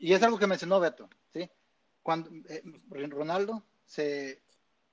[0.00, 1.48] y es algo que mencionó Beto, ¿sí?
[2.02, 2.62] Cuando eh,
[3.10, 4.40] Ronaldo se,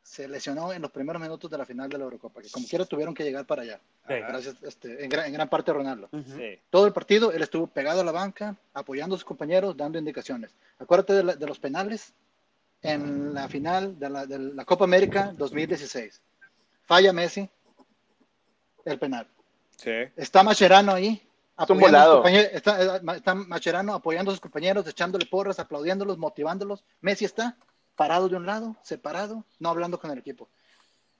[0.03, 2.85] se lesionó en los primeros minutos de la final de la Eurocopa, que como quiera
[2.85, 3.79] tuvieron que llegar para allá.
[4.07, 4.13] Sí.
[4.13, 6.09] Gracias, este, en, gran, en gran parte Ronaldo.
[6.11, 6.59] Sí.
[6.69, 10.51] Todo el partido él estuvo pegado a la banca, apoyando a sus compañeros, dando indicaciones.
[10.79, 12.13] Acuérdate de, la- de los penales
[12.81, 16.21] en la final de la, de la Copa América 2016.
[16.83, 17.49] Falla Messi
[18.85, 19.27] el penal.
[19.77, 19.91] Sí.
[20.15, 21.21] Está Macherano ahí.
[21.57, 22.13] apoyando a sus volado.
[22.15, 26.83] compañeros, Está, eh, está Macherano apoyando a sus compañeros, echándole porras, aplaudiéndolos, motivándolos.
[27.01, 27.57] Messi está
[27.95, 30.49] parado de un lado, separado, no hablando con el equipo.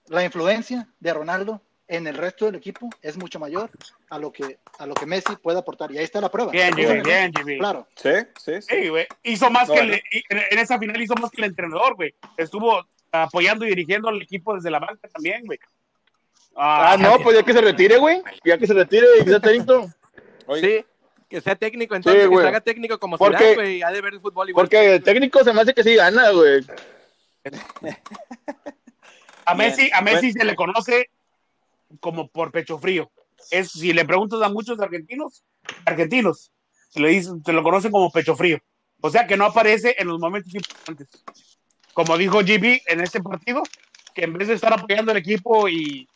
[0.07, 3.69] La influencia de Ronaldo en el resto del equipo es mucho mayor
[4.09, 5.91] a lo que, a lo que Messi puede aportar.
[5.91, 6.51] Y ahí está la prueba.
[6.51, 7.57] Bien, Jimmy, en- bien, Jimmy.
[7.59, 7.87] Claro.
[7.95, 8.09] Sí,
[8.43, 8.89] sí, sí.
[8.89, 9.07] Güey.
[9.23, 9.93] Hizo más que Bueno.
[9.93, 10.01] el,
[10.51, 12.13] en esa final hizo más que el entrenador, güey.
[12.37, 15.59] Estuvo apoyando y dirigiendo al equipo desde la banca también, güey.
[16.55, 18.21] Ah, no, pues ya que se retire, güey.
[18.43, 19.89] Ya que se retire y que sea técnico.
[20.61, 20.85] Sí,
[21.29, 23.81] que sea técnico, entonces Sí, que se haga técnico como Porque- Zidane, güey.
[23.83, 24.63] Ha de ver el fútbol igual.
[24.65, 26.63] Porque el técnico se me hace que sí gana, güey.
[29.45, 29.53] A.
[29.55, 30.39] Messi, a Messi Bueno.
[30.39, 31.09] se le conoce
[31.99, 33.11] como por pecho frío.
[33.51, 35.43] Es, si le preguntas a muchos argentinos,
[35.85, 36.51] argentinos,
[36.89, 38.57] se le dicen, se lo conocen como pecho frío.
[39.01, 41.07] O sea que no aparece en los momentos importantes.
[41.93, 43.61] Como dijo GB en este partido,
[44.15, 46.07] que en vez de estar apoyando al equipo y,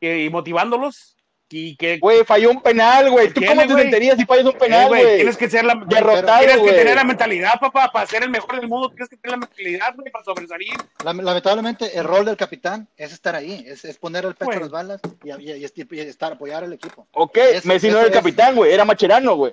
[0.00, 1.16] y motivándolos,
[1.48, 3.28] y que Güey, falló un penal, güey.
[3.28, 5.74] ¿Tú ¿Tiene, cómo te sentirías si fallas un Eh, penal, güey, tienes que ser la
[5.86, 9.16] Derrotado, tienes que tener la mentalidad, papá, para ser el mejor del mundo, tienes que
[9.16, 10.74] tener la mentalidad, güey, para sobresalir.
[11.04, 14.60] Lam- Lamentablemente, el rol del capitán es estar ahí, es, es poner el pecho a
[14.60, 17.06] las balas y, y- y- y estar, apoyar al equipo.
[17.12, 18.72] Ok, Eso- Messi no era el es- capitán, güey.
[18.72, 19.52] Era Macherano, güey.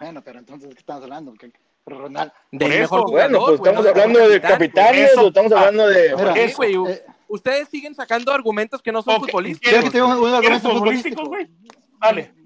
[0.00, 1.32] Bueno, pero entonces, ¿de qué estamos hablando?
[1.38, 1.52] ¿Qué-
[1.86, 2.32] Ronaldo.
[2.52, 5.20] Del Por mejor eso, jugador, Bueno, pues estamos hablando de capitán, capitanes eso.
[5.24, 7.09] o estamos Ah, hablando de.
[7.30, 9.70] Ustedes siguen sacando argumentos que no son Ok, futbolísticos.
[9.70, 11.26] ¿quieres ¿Quieres que te diga un, un ¿Quieres argumento futbolístico?
[11.26, 11.48] güey?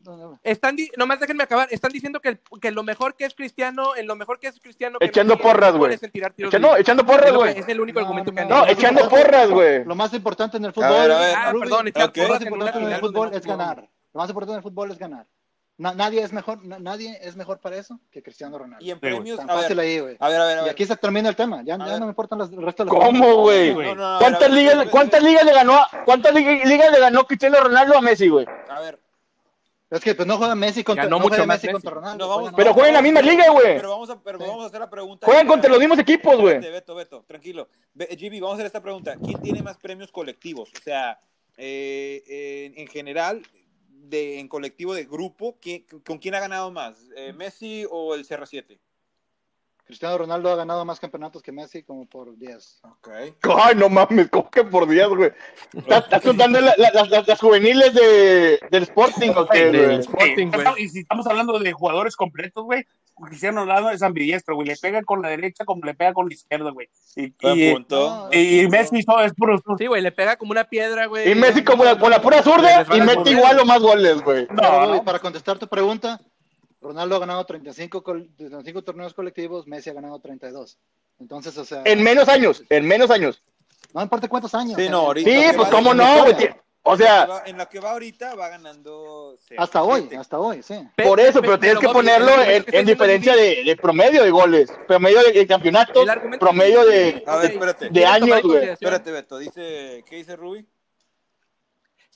[0.04, 0.40] No, no, no.
[0.42, 1.68] Están nomás déjenme acabar.
[1.70, 4.98] Están diciendo que, que lo mejor que es Cristiano, en lo mejor que es Cristiano,
[4.98, 5.96] que Echando porras, güey.
[5.96, 7.58] tiros Echando, porras, güey.
[7.58, 9.84] Es el único No, argumento que han no, No, echando porras, güey.
[9.84, 11.34] Lo más importante en el fútbol, A ver, a ver.
[11.36, 12.16] Ah, perdón, echar Ok.
[12.16, 13.88] lo más importante en el fútbol no es ganar.
[14.12, 15.26] Lo más importante en el fútbol es ganar.
[15.76, 18.84] Na- nadie es mejor, na- nadie es mejor para eso que Cristiano Ronaldo.
[18.84, 20.16] y en premios, Tan a fácil ver, ahí, güey.
[20.20, 20.72] a ver, a ver, a Y ver.
[20.72, 21.62] aquí se termina el tema.
[21.64, 23.74] Ya, ya no me importan los, el resto de los ¿Cómo, güey?
[23.74, 27.26] No, no, ¿Cuántas ligas, ver, cuántas ligas le ganó a, cuántas ligas, ligas le ganó
[27.26, 28.46] Cristiano Ronaldo a Messi, güey?
[28.68, 29.00] A ver,
[29.90, 31.72] Es que pues no juega Messi contra, Ganó no mucho juega Messi Messi.
[31.74, 32.24] contra Ronaldo.
[32.24, 33.76] no vamos, juegan- Pero juegan en la misma liga, güey.
[33.76, 34.44] Pero vamos a, pero Sí.
[34.46, 35.26] vamos a hacer la pregunta.
[35.26, 36.58] Juegan contra los mismos equipos, güey.
[36.60, 37.68] Beto, Beto, tranquilo.
[37.94, 39.14] Ve- GB, vamos a hacer esta pregunta.
[39.24, 40.68] ¿Quién tiene más premios colectivos?
[40.76, 41.18] O sea,
[41.56, 43.42] eh, en general,
[44.08, 47.08] de, en colectivo de grupo, ¿quién- ¿con quién ha ganado más?
[47.16, 48.80] Eh, ¿Messi o el CR7?
[49.86, 52.80] Cristiano Ronaldo ha ganado más campeonatos que Messi como por 10.
[52.84, 53.08] Ok.
[53.62, 55.30] Ay, no mames, ¿cómo que por días, güey?
[55.74, 60.00] ¿Estás, estás contando la- la- las- juveniles de, del Sporting o qué, Del?
[60.00, 60.66] Sporting, güey.
[60.84, 62.86] Y si estamos hablando de jugadores completos, güey,
[63.26, 64.66] Cristiano Ronaldo es ambidiestro, güey.
[64.68, 66.88] Le pega con la derecha como le pega con la izquierda, güey.
[67.14, 68.28] Y, punto.
[68.32, 69.60] y- y Messi todo es puro.
[69.78, 71.30] Sí, güey, le pega como una piedra, güey.
[71.30, 74.46] Y Messi como la, con la pura zurda y mete igual o más goles, güey.
[74.50, 75.04] No, no.
[75.04, 76.20] para contestar tu pregunta,
[76.84, 80.78] Ronaldo ha ganado 35, col- 35 torneos colectivos, Messi ha ganado 32.
[81.18, 83.42] Entonces, o sea, En menos años, en menos años.
[83.94, 84.74] no importa cuántos años.
[84.76, 86.36] Sí, no, ahorita- pues cómo no, güey.
[86.36, 86.48] Ti-
[86.86, 89.38] O sea, Va- en la que va ahorita va ganando.
[89.56, 90.74] Hasta hoy, hasta hoy, sí.
[91.02, 95.20] Por eso, pe- pero tienes que ponerlo en, diferencia de, de promedio de goles, promedio
[95.22, 95.48] de,
[96.10, 97.24] argumento promedio de...
[97.26, 97.86] A ver, ok, espérate.
[97.88, 98.68] si De quieren años, güey.
[98.68, 100.66] Espérate, Beto, dice, ¿qué dice Ruby?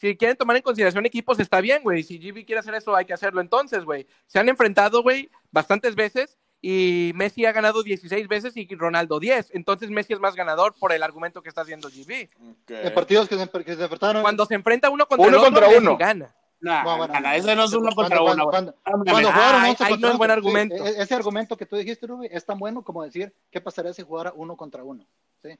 [0.00, 2.02] Si quieren tomar en consideración equipos, está bien, güey.
[2.02, 4.06] Si GB quiere hacer eso, hay que hacerlo entonces, güey.
[4.26, 9.50] Se han enfrentado, güey, bastantes veces y Messi ha ganado 16 veces y Ronaldo 10.
[9.54, 12.28] Entonces Messi es más ganador por el argumento que está haciendo GB.
[12.68, 14.22] En partidos que se, que se enfrentaron.
[14.22, 15.96] Cuando se enfrenta uno contra Uno el otro, contra Messi uno.
[15.96, 16.34] gana.
[16.60, 18.50] Nah, No, bueno, nah, no es uno cuando- contra cuando- uno.
[18.50, 20.76] cuando- Ah, Cuando jugaron Ay, 11 ahí contra no es buen 11, argumento.
[20.76, 23.92] sí, e- ese argumento que tú dijiste, Ruby, es tan bueno como decir qué pasaría
[23.92, 25.06] si jugara uno contra uno.
[25.40, 25.50] Sí.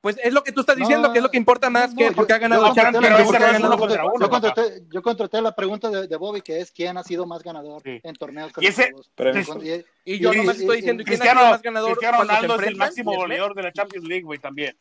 [0.00, 1.96] Pues es lo que tú estás diciendo, No, que es lo que importa más no,
[1.98, 2.82] que yo- porque ha ganado ha yo,
[4.90, 8.00] yo contraté la pregunta de, de Bobby, que es quién ha sido más ganador Sí.
[8.02, 8.92] en torneos Y ese-
[10.06, 12.60] yo y- nomás y- estoy diciendo y- quién ha Cristiano, sido más ganador Cristiano Ronaldo
[12.60, 14.74] es el máximo goleador de la Champions League, güey, también.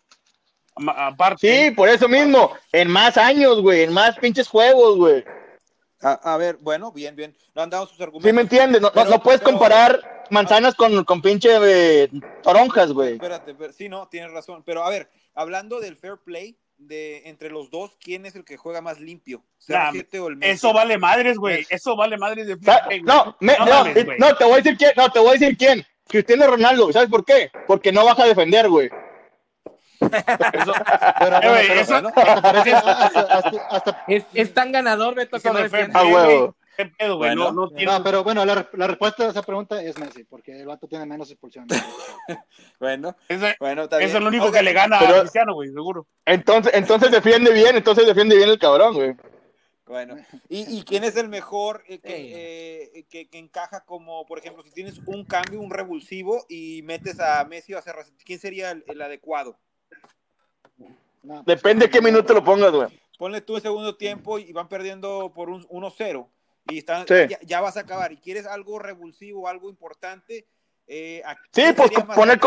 [0.87, 1.65] Aparte.
[1.65, 5.25] Sí, por eso mismo, en más años, güey, en más pinches juegos, güey.
[6.01, 7.35] A, a ver, bueno, bien, bien.
[7.53, 8.29] No han dado sus argumentos.
[8.29, 8.81] ¿Sí me entiendes?
[8.81, 12.09] No, no- Pero- no puedes pero- comparar manzanas con, con pinche eh,
[12.43, 13.13] toronjas, güey.
[13.13, 14.63] Espérate, pero- sí, no, tienes razón.
[14.65, 18.55] Pero a ver, hablando del fair play, de entre los dos, ¿quién es el que
[18.55, 19.43] juega más limpio?
[19.67, 20.37] Nah, ¿CR7 o el?
[20.41, 21.65] Eso vale madres, güey.
[21.69, 23.01] Eso vale madres de güey.
[23.01, 24.17] No, me- No no, mames, eh, güey.
[24.17, 25.85] no, te voy a decir quién, no, te voy a decir quién.
[26.07, 27.51] Cristiano Ronaldo, ¿sabes por qué?
[27.67, 28.89] Porque no baja a defender, güey.
[34.33, 35.91] Es, tan ganador, Beto, que no defiende.
[35.91, 36.55] Play, huevo.
[36.83, 36.89] Güey.
[36.89, 37.29] ¿Qué pedo, güey?
[37.35, 37.51] Bueno.
[37.51, 40.59] No, no tiene- no, pero bueno, la, la respuesta a esa pregunta es Messi, porque
[40.59, 41.69] el vato tiene menos expulsiones.
[42.79, 46.07] Bueno, Ese- bueno, está Es el único que le gana pero- a Cristiano, güey, seguro.
[46.25, 49.15] Entonces, entonces defiende bien, entonces defiende bien el cabrón, güey.
[49.85, 50.15] Bueno,
[50.47, 54.61] ¿y, y quién es el mejor eh, que, eh, que, que encaja como, por ejemplo,
[54.61, 58.69] si tienes un cambio, un revulsivo y metes a Messi o a CR7, ¿quién sería
[58.69, 59.57] el, el adecuado?
[61.23, 62.87] No, Depende de qué minuto lo pongas, güey.
[63.17, 66.27] Ponle tú el segundo tiempo y van perdiendo por un 1-0
[66.69, 67.15] y están, Sí.
[67.29, 70.45] ya, ya vas a acabar y quieres algo revulsivo, algo importante.
[70.87, 72.39] Eh, ¿a Sí, pues, poner?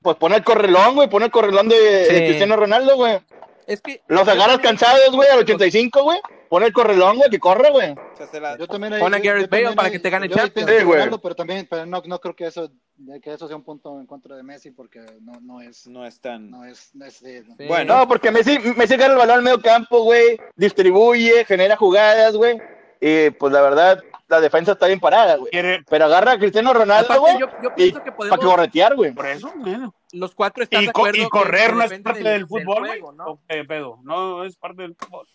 [0.00, 2.14] Pues pon el correlón, güey, pon el correlón de, de Sí.
[2.26, 3.18] Cristiano Ronaldo, güey.
[3.66, 6.18] Es que Los agarras cansados, güey, al 85, güey.
[6.48, 7.90] Pon el correlón, güey, que corre, güey.
[7.90, 10.70] O sea, se la- Yo también Pon a Gareth Bale para que te gane Champions.
[10.70, 11.10] Sí, güey.
[11.20, 14.06] Pero también pero no, no creo que eso de que eso sea un punto en
[14.06, 16.48] contra de Messi porque no, no es no es tan...
[16.50, 17.54] no es, no es sí, no.
[17.56, 17.66] Sí.
[17.66, 17.98] Bueno.
[17.98, 20.40] No, porque Messi, Messi gana el balón al medio campo, güey.
[20.56, 22.58] Distribuye, genera jugadas, güey.
[23.00, 25.50] Y pues la verdad, la defensa está bien parada, güey.
[25.88, 27.38] Pero agarra a Cristiano Ronaldo, Aparte, güey.
[27.38, 29.12] yo, yo Y pienso que para podemos, que corretear, güey.
[29.12, 29.94] por eso, bueno.
[30.12, 32.90] los cuatro están Y, de acuerdo y correr no es parte del- del fútbol, güey.
[33.00, 33.24] juego, ¿no?
[33.26, 33.98] ¿O qué pedo?
[34.02, 35.26] No es parte del fútbol.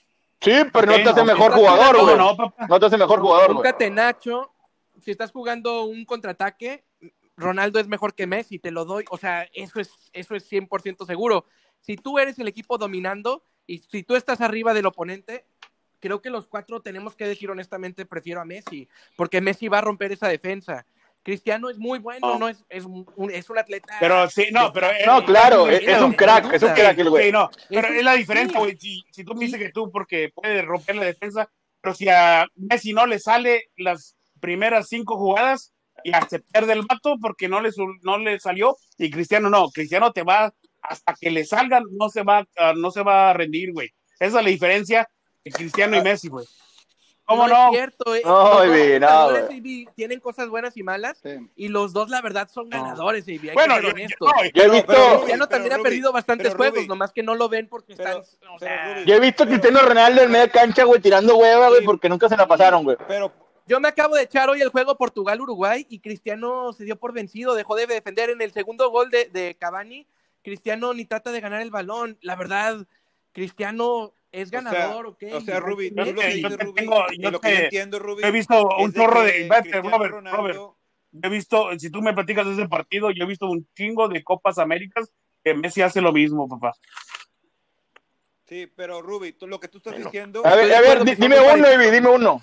[0.41, 2.17] Sí, pero no te hace mejor jugador, güey.
[2.17, 2.65] No, papá.
[2.67, 3.63] No te hace mejor jugador, güey.
[3.63, 4.51] catenacho,
[5.01, 6.83] si estás jugando un contraataque,
[7.37, 9.05] Ronaldo es mejor que Messi, te lo doy.
[9.09, 11.45] O sea, eso es, eso es 100% seguro.
[11.79, 15.45] Si tú eres el equipo dominando y si tú estás arriba del oponente,
[16.03, 19.81] creo que los cuatro tenemos que decir honestamente, prefiero a Messi, porque Messi va a
[19.81, 20.85] romper esa defensa.
[21.23, 22.37] Cristiano es muy bueno, No.
[22.39, 23.95] no, es, es, un, es un atleta.
[24.01, 24.87] Pero sí, no, pero.
[25.05, 27.31] No, eh, claro, es, es un crack, es un Sí, crack el Sí, güey.
[27.31, 28.63] no, pero es la diferencia, sí.
[28.65, 28.77] güey.
[28.77, 31.49] Si, si tú me dices que tú, porque puede romper la defensa,
[31.79, 35.73] pero si a Messi no le sale las primeras cinco jugadas,
[36.03, 37.69] ya se pierde el vato porque no le,
[38.01, 39.69] no le salió, y Cristiano no.
[39.69, 43.33] Cristiano te va, hasta que le salgan, no se va, a- no se va a
[43.33, 43.87] rendir, güey.
[44.19, 45.07] Esa es la diferencia
[45.51, 46.45] Cristiano y Messi, güey.
[47.25, 47.67] ¿Cómo no?
[47.67, 48.21] Es cierto, eh.
[48.25, 49.07] No, baby, no,
[49.47, 51.29] baby, tienen cosas buenas y malas, Sí.
[51.55, 53.49] y los dos, la verdad, son ganadores, baby.
[53.49, 54.27] Hay Bueno, que yo, ser yo- honestos.
[54.27, 56.87] no, Yo he pero visto, Cristiano también pero ha Ruby, perdido bastantes pero Ruby, juegos,
[56.89, 58.49] nomás que no lo ven porque Pero- están.
[58.53, 61.85] O sea, yo he visto a Cristiano Ronaldo en media cancha, güey, tirando hueva, güey,
[61.85, 62.97] porque nunca se la pasaron, güey.
[63.07, 63.31] Pero,
[63.67, 67.55] yo me acabo de echar hoy el juego Portugal-Uruguay y Cristiano se dio por vencido,
[67.55, 70.05] dejó de defender en el segundo gol de, de Cavani.
[70.43, 72.17] Cristiano ni trata de ganar el balón.
[72.19, 72.85] La verdad,
[73.31, 75.23] Cristiano es ganador, ¿ok?
[75.33, 77.63] o sea, Ruby, tú lo yo que yo te Ruby, tengo- y yo lo que
[77.65, 79.31] entiendo, Ruby, He visto un chorro de.
[79.47, 80.59] Vete, Cristiano Robert, Ronaldo- Robert.
[81.11, 84.07] Yo he visto, si tú me platicas de ese partido, yo he visto un chingo
[84.09, 85.13] de Copas Américas
[85.43, 86.73] que Messi hace lo mismo, papá.
[88.45, 90.41] Sí, pero Ruby, tú, lo que tú estás diciendo...
[90.45, 92.41] A ver, a ver, dime uno, baby, dime uno.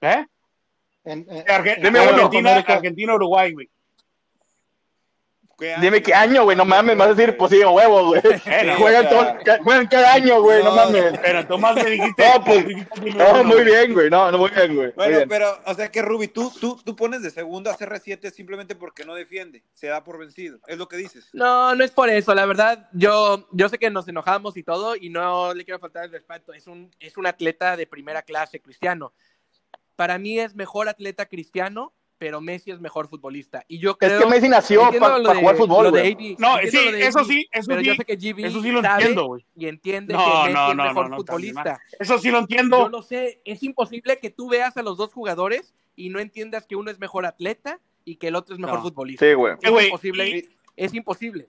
[0.00, 0.24] ¿Eh?
[1.04, 2.10] En- en- Arge- Dime uno.
[2.10, 2.56] Argentina.
[2.56, 3.70] Argentina, Uruguay, güey.
[5.58, 8.20] ¿Qué Dime qué año, güey, no mames, vas a decir, pues sí, a huevo, güey.
[8.78, 11.18] Juegan, o sea- todo- juegan cada año, güey, no, No, mames.
[11.22, 12.24] Pero tú más me dijiste.
[12.34, 12.66] No, pues,
[13.16, 14.92] No, muy bien, güey, no, no, muy bien, güey.
[14.96, 15.28] Bueno, bien.
[15.28, 19.04] pero, o sea que Ruby, tú, tú, tú pones de segundo a CR7 simplemente porque
[19.04, 21.28] no defiende, se da por vencido, es lo que dices.
[21.32, 24.96] No, no es por eso, la verdad, yo, yo sé que nos enojamos y todo,
[24.96, 28.60] y no le quiero faltar el respeto, es un, es un atleta de primera clase,
[28.60, 29.12] Cristiano.
[29.96, 31.92] para mí es mejor atleta Cristiano,
[32.24, 33.62] pero Messi es mejor futbolista.
[33.68, 36.34] Y yo Es creo que Messi nació para lo de- jugar fútbol, güey.
[36.38, 39.26] No, sí, eso sí, eso pero sí, yo sé que GB eso sí lo entiendo,
[39.26, 39.44] güey.
[39.54, 41.78] y entiende No, que Messi no, es no, mejor no, no, futbolista.
[42.00, 42.88] Eso sí lo Yo entiendo.
[42.88, 46.76] lo sé, es imposible que tú veas a los dos jugadores y no entiendas que
[46.76, 48.84] uno es mejor atleta y que el otro es mejor No.
[48.84, 49.26] futbolista.
[49.26, 49.52] Sí, güey.
[49.60, 51.48] Es imposible, y- es imposible.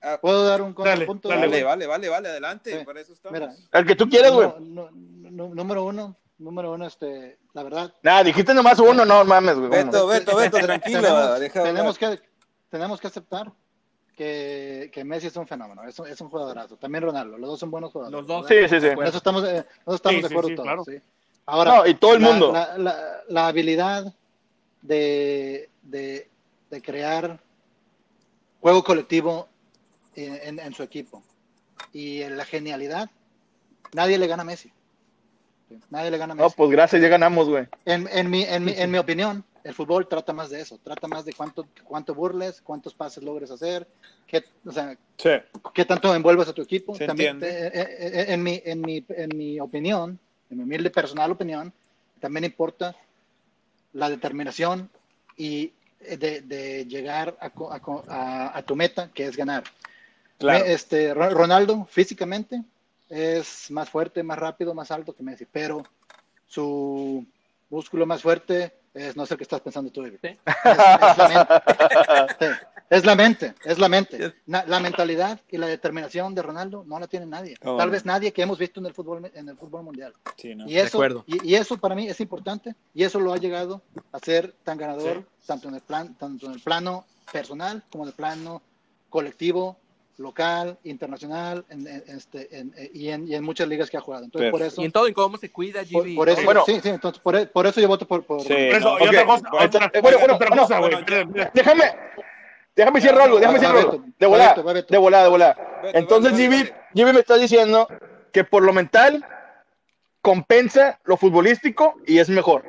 [0.00, 1.28] Ah, ¿Puedo dar un Dale, contrapunto?
[1.28, 2.78] dale, Vale, vale, vale, vale, adelante.
[2.78, 2.84] Sí.
[2.86, 3.38] Para eso estamos.
[3.38, 4.48] Mira, El que tú quieras, güey.
[4.60, 7.94] no- no- no- número uno, número uno, este, la verdad.
[8.02, 9.70] Nada, dijiste nomás uno, no mames, güey.
[9.70, 10.06] Beto.
[10.06, 11.00] Beto, Beto, tranquilo.
[11.40, 12.20] tenemos, tenemos que,
[12.70, 13.52] tenemos que aceptar
[14.16, 16.76] que, que Messi es un fenómeno, es un, es un jugadorazo.
[16.76, 18.18] También Ronaldo, los dos son buenos jugadores.
[18.18, 18.48] Los dos.
[18.48, 18.68] ¿verdad?
[18.68, 18.94] Sí, sí, sí.
[19.04, 20.66] Eso estamos, eh, eso estamos Sí, de sí, acuerdo sí, todos.
[20.66, 20.84] claro.
[20.84, 21.00] ¿sí?
[21.46, 22.52] Ahora, No, y todo el la- mundo.
[22.52, 24.12] La, la- la habilidad
[24.82, 26.28] de, de,
[26.70, 27.40] de crear
[28.60, 29.48] juego colectivo
[30.14, 31.22] en, en- en su equipo
[31.92, 33.10] y en la genialidad,
[33.92, 34.72] nadie le gana a Messi.
[35.90, 36.48] Nadie le gana a Messi.
[36.48, 37.66] No, pues gracias, ya ganamos, güey.
[37.84, 41.06] En, en, mi, en, mi, en mi opinión, el fútbol trata más de eso, trata
[41.08, 43.86] más de cuánto, cuánto burles, cuántos pases logres hacer,
[44.26, 45.30] qué, o sea, Sí.
[45.74, 46.94] qué tanto envuelves a tu equipo.
[46.96, 47.66] Se También, entiende.
[47.66, 50.18] eh, eh, eh, en, mi, en, mi, en mi opinión,
[50.50, 51.72] en mi humilde personal opinión,
[52.20, 52.94] también importa
[53.92, 54.90] la determinación
[55.36, 59.62] y de, de llegar a, a a- a tu meta, que es ganar.
[60.38, 60.64] Claro.
[60.64, 62.62] Este, Ro- Ronaldo físicamente
[63.12, 65.82] es más fuerte, más rápido, más alto que Messi, pero
[66.46, 67.26] su
[67.68, 70.18] músculo más fuerte es no sé qué estás pensando tú, David.
[70.22, 70.28] Sí.
[72.88, 73.48] Es, es la mente.
[73.48, 74.70] Sí, es la mente, es la mente.
[74.70, 77.56] La mentalidad y la determinación de Ronaldo no la tiene nadie.
[77.64, 80.14] Oh, Tal vez nadie que hemos visto en el fútbol en el fútbol mundial.
[80.38, 80.66] Sí, ¿no?
[80.66, 81.24] Y eso, acuerdo.
[81.26, 84.78] y, y eso para mí es importante y eso lo ha llegado a ser tan
[84.78, 88.62] ganador tanto en el plan, tanto en el plano personal como en el plano
[89.10, 89.76] colectivo,
[90.18, 94.00] local, internacional, en, en- este, en- eh, y, en, y en muchas ligas que ha
[94.00, 94.24] jugado.
[94.24, 96.14] Entonces por eso, Y en todo, en cómo se cuida por, GB.
[96.16, 96.62] por eso, Bueno.
[96.66, 98.48] sí, sí, entonces por, por eso yo voto por, por Sí.
[98.48, 99.08] Por eso, no, y ok.
[99.08, 100.92] otra cosa, Bueno, otra, bueno, bueno, otra cosa, güey.
[101.04, 101.84] bueno, Déjame,
[102.76, 104.04] déjame decir algo, déjame decir algo.
[104.18, 105.80] De volada, de volada, de volada.
[105.94, 106.72] Entonces, vale.
[106.94, 107.88] Jimmy me está diciendo
[108.32, 109.24] que por lo mental
[110.20, 112.64] compensa lo futbolístico y es mejor.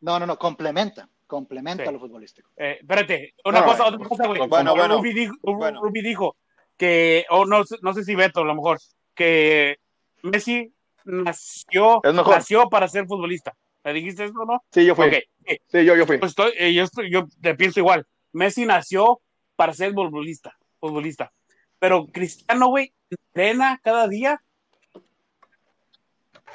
[0.00, 1.92] No, no, no, complementa, complementa Sí.
[1.92, 2.50] lo futbolístico.
[2.56, 3.96] Eh, espérate, una No, cosa, no.
[3.96, 4.46] otra cosa, güey.
[4.48, 4.96] Bueno, bueno.
[4.98, 5.80] Ruby dijo, Bueno.
[5.80, 6.36] Ruby dijo
[6.76, 8.78] que, o no, sé- no sé si Beto, a lo mejor,
[9.14, 9.78] que
[10.22, 10.72] Messi
[11.04, 13.54] nació, nació para ser futbolista.
[13.84, 14.62] ¿Me dijiste eso, no?
[14.72, 15.06] Sí, yo fui.
[15.06, 15.12] Ok,
[15.46, 16.18] eh, Sí, yo, yo fui.
[16.18, 18.06] pues estoy, eh, yo, estoy- yo te pienso igual.
[18.32, 19.20] Messi nació
[19.56, 21.32] para ser futbolista, futbolista.
[21.78, 24.42] Pero Cristiano, güey, entrena cada día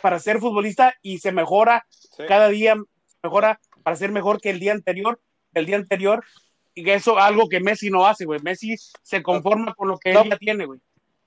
[0.01, 2.23] para ser futbolista y se mejora Sí.
[2.27, 2.75] cada día
[3.23, 5.21] mejora para ser mejor que el día anterior,
[5.53, 6.23] el día anterior,
[6.73, 8.39] y que eso es algo que Messi no hace, güey.
[8.41, 10.23] Messi se conforma con lo que No.
[10.23, 10.79] él ya tiene, güey.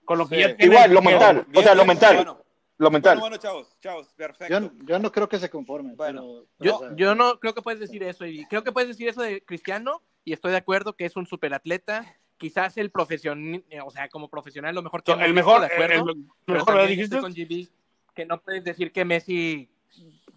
[0.05, 0.41] Con lo que Sí.
[0.43, 0.75] ya tiene.
[0.75, 1.47] Igual, lo mental.
[1.55, 2.17] O sea, lo mental.
[2.17, 2.43] Bueno,
[2.79, 3.19] Lo mental.
[3.21, 4.59] bueno, bueno, chavos, chavos, perfecto.
[4.61, 5.95] Yo, yo no creo que se conforme.
[5.95, 8.73] Bueno, pero- Yo, o sea, yo no creo que puedes decir eso, y creo que
[8.73, 12.91] puedes decir eso de Cristiano, y estoy de acuerdo que es un superatleta, quizás el
[12.91, 16.25] profesional, o sea, como profesional lo mejor que el visto, mejor, de acuerdo, el- el
[16.45, 17.19] pero mejor, ¿lo dijiste?
[17.21, 17.69] con GB,
[18.15, 19.69] que no puedes decir que Messi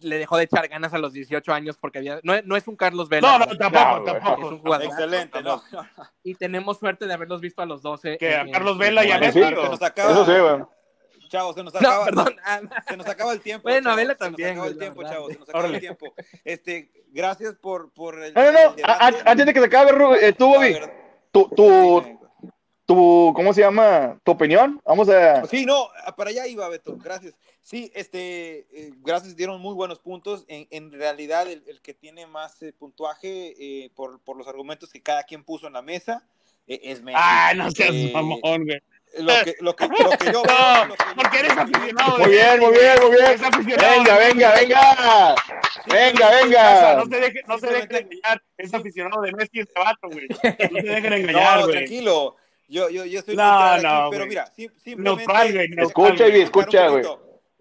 [0.02, 2.68] le dejó de echar ganas a los 18 años porque había, no, es- no es
[2.68, 4.16] un Carlos Vela, No, no, tampoco, Claro, güey.
[4.16, 4.48] es tampoco.
[4.50, 5.62] un jugador, Excelente, no.
[6.24, 8.18] y tenemos suerte de haberlos visto a los 12.
[8.18, 9.40] Que a Carlos Vela y a Bueno, Messi.
[9.44, 12.06] Se nos acaba, Eso sí, chavos, se nos No, acaba.
[12.06, 12.36] perdón.
[12.90, 13.64] Se nos acaba el tiempo.
[13.70, 15.14] Bueno, a Vela se también, nos acaba el tiempo, verdad.
[15.14, 15.32] chavos.
[15.32, 15.76] Se nos acaba Órale.
[15.78, 16.14] el tiempo.
[16.44, 18.34] Este, gracias por, por el.
[18.34, 18.76] No, no, no.
[19.26, 19.92] Antes de que se acabe,
[20.22, 20.78] eh, tú, Bobby,
[21.32, 21.48] tu,
[22.96, 24.20] tu, ¿cómo se llama?
[24.24, 24.82] ¿Tu opinión?
[24.86, 25.46] Vamos a...
[25.46, 25.88] Sí, no,
[26.18, 27.34] para allá iba, Beto, gracias.
[27.62, 30.44] Sí, este, eh, gracias, dieron muy buenos puntos.
[30.48, 34.90] En, en realidad, el, el que tiene más eh, puntuaje eh, por, por los argumentos
[34.92, 36.24] que cada quien puso en la mesa
[36.68, 37.18] eh, es Messi.
[37.20, 38.82] Ah, no seas Eh, mamón, güey.
[39.20, 42.18] Lo que, lo que, lo que yo veo, No, que- porque eres aficionado.
[42.20, 43.26] Muy bien, muy bien, muy bien.
[43.26, 43.92] Eres aficionado.
[43.98, 45.36] Venga, venga, venga.
[45.88, 46.96] Venga, venga.
[46.96, 48.44] No se deje, no se dejen Simplemente- engañar.
[48.58, 50.28] Es aficionado de Messi este vato, güey.
[50.30, 50.38] No
[50.82, 51.78] se dejen engañar, No, güey.
[51.78, 52.36] tranquilo.
[52.72, 54.30] Yo, yo, yo estoy No, neutral aquí, no, pero güey.
[54.30, 55.26] mira, sim- simplemente.
[55.26, 56.28] Neutral, güey, neutral, Escucha.
[56.30, 57.04] Ivy, escucha, güey.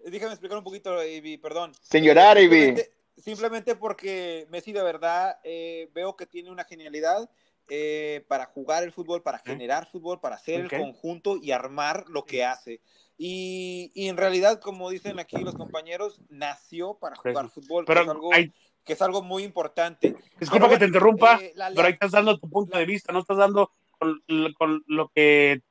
[0.05, 1.73] Déjame explicar un poquito, Ivy, perdón.
[1.81, 2.55] Sin llorar, Ivy.
[2.55, 7.29] Simplemente, simplemente porque Messi de verdad eh, veo que tiene una genialidad
[7.69, 12.23] eh, para jugar el fútbol, para generar fútbol, para hacer el conjunto y armar lo
[12.25, 12.79] que hace.
[13.17, 17.99] Y, y en realidad, como dicen aquí los compañeros, nació para jugar fútbol, que, es
[17.99, 18.51] Pero algo, hay-
[18.83, 20.15] que es algo muy importante.
[20.39, 23.13] disculpa Pero que te interrumpa, eh, la pero ahí estás dando tu punto de vista,
[23.13, 23.71] no estás dando
[24.11, 25.61] con, con lo que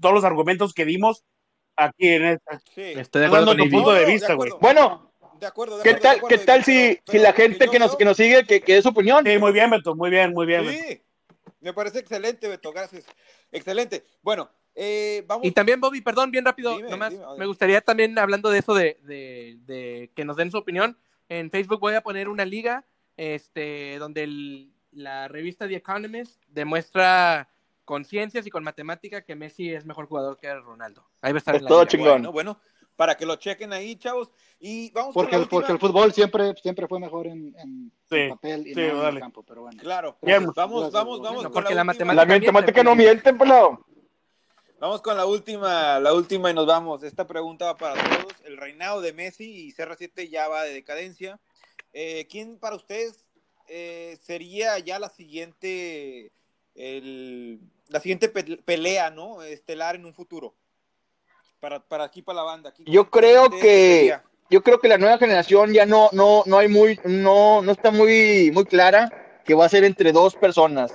[0.00, 1.24] todos los argumentos que dimos
[1.76, 2.60] aquí en esta.
[2.74, 2.82] Sí.
[2.82, 4.52] Estoy de acuerdo con tu punto de vista, güey.
[4.60, 7.32] Bueno, De acuerdo, de ¿qué acuerdo, tal, de qué acuerdo, tal pero- si, si la
[7.32, 9.24] gente que nos, que nos sigue, que, que dé su opinión?
[9.26, 10.66] Sí, muy bien, Beto, muy bien, muy bien.
[10.66, 10.78] Beto.
[10.88, 11.02] Sí,
[11.60, 13.04] me parece excelente, Beto, gracias.
[13.50, 14.04] Excelente.
[14.22, 15.46] Bueno, eh, vamos.
[15.46, 18.74] Y también, Bobby, perdón, bien rápido, Dime, nomás dime, me gustaría también, hablando de eso
[18.74, 20.96] de, de- de que nos den su opinión,
[21.28, 22.84] en Facebook voy a poner una liga
[23.16, 27.48] este, donde el- la revista The Economist demuestra
[27.90, 31.04] con ciencias y con matemática que Messi es mejor jugador que Ronaldo.
[31.22, 32.08] Ahí va a estar Es en la todo chingón.
[32.22, 32.60] Bueno, bueno,
[32.94, 34.30] para que lo chequen ahí, chavos.
[34.60, 37.92] Y vamos Porque, con la el- porque el fútbol siempre, siempre fue mejor en, en-
[38.08, 39.76] Sí, en papel y sí, no en el campo, pero bueno.
[39.82, 40.16] Claro.
[40.22, 43.84] Bien, Vamos, vamos, vamos No, con porque la, la matemática no miente, miente, pelado.
[44.78, 47.02] Vamos con la última, la última y nos vamos.
[47.02, 48.34] Esta pregunta va para todos.
[48.44, 51.40] El reinado de Messi y CR7 ya va de decadencia.
[51.92, 53.24] Eh, ¿Quién para ustedes
[53.66, 56.30] eh, sería ya la siguiente,
[56.74, 59.42] el- la siguiente pe- pelea, ¿no?
[59.42, 60.54] Estelar en un futuro.
[61.58, 62.72] Para, para aquí, para la banda.
[62.72, 64.16] ¿Quién- Yo creo que
[64.48, 67.90] yo creo que la nueva generación ya no no no hay muy no no está
[67.90, 69.12] muy muy clara
[69.44, 70.92] que va a ser entre dos personas.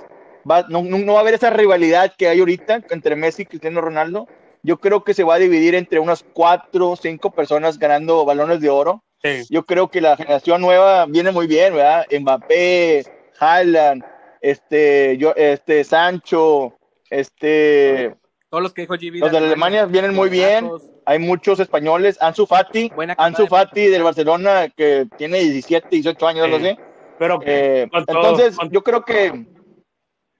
[0.50, 3.46] Va, no, no, no va a haber esa rivalidad que hay ahorita entre Messi y
[3.46, 4.28] Cristiano Ronaldo.
[4.64, 8.62] Yo creo que se va a dividir entre unas cuatro o cinco personas ganando balones
[8.62, 9.04] de oro.
[9.24, 9.44] Sí.
[9.50, 12.06] Yo creo que la generación nueva viene muy bien, ¿verdad?
[12.12, 13.06] Mbappé,
[13.40, 14.04] Haaland,
[14.42, 16.74] este, yo, este, Sancho,
[17.10, 18.16] este,
[18.50, 19.20] Todos los que dijo GB.
[19.20, 20.70] los de Alemania vienen muy bien.
[21.06, 22.18] Hay muchos españoles.
[22.22, 26.78] Ansu Fati, Ansu de Fati del Barcelona que tiene 17, 18 años, no sé.
[27.20, 29.46] Pero Eh, Con todo, entonces, con- yo creo que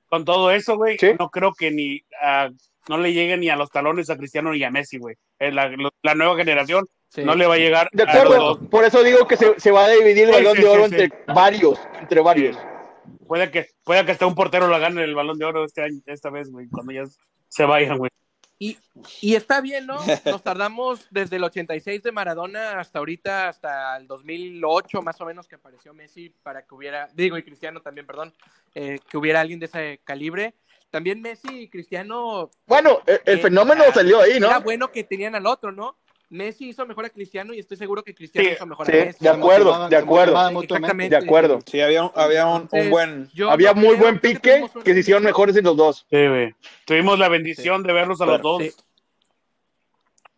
[0.10, 1.12] con todo eso, güey, Sí.
[1.20, 2.50] no creo que ni ah,
[2.90, 5.16] no le llegue ni a los talones a Cristiano ni a Messi, güey.
[5.40, 5.70] La,
[6.16, 7.24] nueva generación Sí.
[7.24, 8.44] no le va a llegar de a los acuerdo.
[8.56, 8.60] dos.
[8.70, 10.86] Por eso digo que se, se va a dividir el Sí, balón sí, de oro
[10.88, 11.02] sí, sí.
[11.04, 12.58] entre varios, entre varios.
[13.28, 16.00] Puede que, puede que hasta un portero lo gane el balón de oro este año,
[16.06, 17.04] esta vez, güey, cuando ya
[17.48, 18.12] se vayan, güey.
[18.58, 18.78] Y,
[19.20, 19.98] y está bien, ¿no?
[20.26, 25.46] Nos tardamos desde el 86 de Maradona hasta ahorita, hasta el 2008 más o menos
[25.48, 28.34] que apareció Messi para que hubiera, digo, y Cristiano también, perdón,
[28.74, 30.54] eh, que hubiera alguien de ese calibre.
[30.90, 34.48] También Messi y Cristiano, Bueno, el, el Eh, fenómeno era- salió ahí, ¿no?
[34.48, 35.98] era bueno que tenían al otro, ¿no?
[36.30, 39.06] Messi hizo mejor a Cristiano y estoy seguro que Cristiano Sí, hizo mejor sí, a
[39.06, 39.24] Messi.
[39.24, 40.62] de acuerdo, motivaban- de acuerdo.
[40.62, 41.16] Exactamente.
[41.20, 41.60] De acuerdo.
[41.66, 43.30] Sí, había un, había un, un Entonces, buen...
[43.50, 46.06] Había no muy creo- buen que pique que se hicieron mejores en los dos.
[46.10, 46.56] Sí, güey.
[46.86, 48.64] Tuvimos la bendición de verlos a los dos.
[48.64, 48.72] Sí,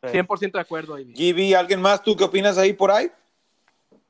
[0.03, 1.13] 100% de acuerdo, Ivy.
[1.13, 2.03] GB, ¿alguien más?
[2.03, 3.09] ¿Tú qué opinas ahí por ahí?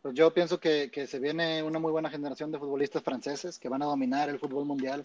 [0.01, 3.69] Pues yo pienso que, que se viene una muy buena generación de futbolistas franceses que
[3.69, 5.03] van a dominar el fútbol mundial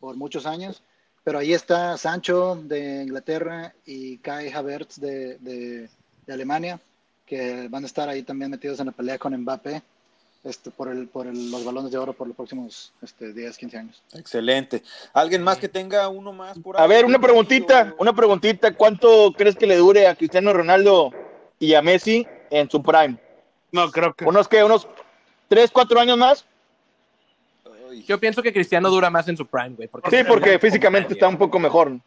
[0.00, 0.82] por muchos años.
[1.24, 5.88] Pero ahí está Sancho de Inglaterra y Kai Havertz de, de-
[6.28, 6.78] de Alemania,
[7.26, 9.82] que van a estar ahí también metidos en la pelea con Mbappé
[10.44, 13.78] este, por, el, por el- los balones de oro por los próximos este, 10, 15
[13.78, 14.02] años.
[14.14, 14.82] Excelente.
[15.14, 16.84] ¿Alguien más que tenga uno más por ahí?
[16.84, 18.74] A ver, una preguntita, una preguntita.
[18.74, 21.12] ¿Cuánto crees que le dure a Cristiano Ronaldo
[21.58, 23.16] y a Messi en su prime?
[23.72, 24.24] No, creo que.
[24.26, 24.62] ¿Unos qué?
[24.62, 24.86] ¿Unos
[25.48, 26.44] 3, 4 años más?
[28.06, 29.88] Yo pienso que Cristiano dura más en su prime, güey.
[29.88, 31.98] Porque Sí, porque físicamente está un poco mejor.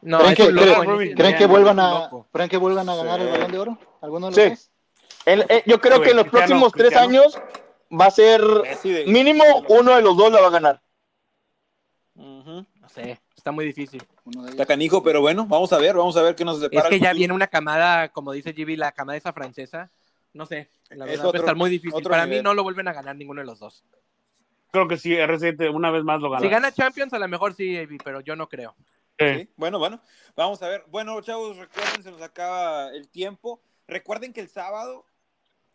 [0.00, 3.26] No, ¿Creen que, creen- que vuelvan a, creen que vuelvan a ganar Sí.
[3.26, 3.78] el balón de oro?
[4.00, 4.50] ¿Alguno de los Sí.
[4.50, 4.70] dos?
[5.26, 7.08] El- eh, yo creo que en los Cristiano, próximos tres Cristiano.
[7.22, 7.38] años
[8.00, 8.40] va a ser
[9.06, 10.82] mínimo uno de los dos la va a ganar.
[12.14, 14.02] No sé, está muy difícil.
[14.24, 14.52] Uno de ellos.
[14.52, 16.88] Está canijo, pero bueno, vamos a ver, vamos a ver qué nos depara.
[16.88, 19.90] Es que ya viene una camada, como dice GB, la camada esa francesa.
[20.32, 22.02] No sé, la Es verdad va a estar muy difícil.
[22.02, 22.38] Para nivel.
[22.40, 23.84] mí no lo vuelven a ganar ninguno de los dos.
[24.70, 26.42] Creo que sí, R7 una vez más lo gana.
[26.42, 28.74] Si gana Champions, a lo mejor sí, AB, pero yo no creo.
[29.18, 29.48] Sí.
[29.56, 30.00] Bueno, bueno,
[30.36, 30.84] vamos a ver.
[30.88, 33.60] Bueno, chavos, recuerden, se nos acaba el tiempo.
[33.86, 35.04] Recuerden que el sábado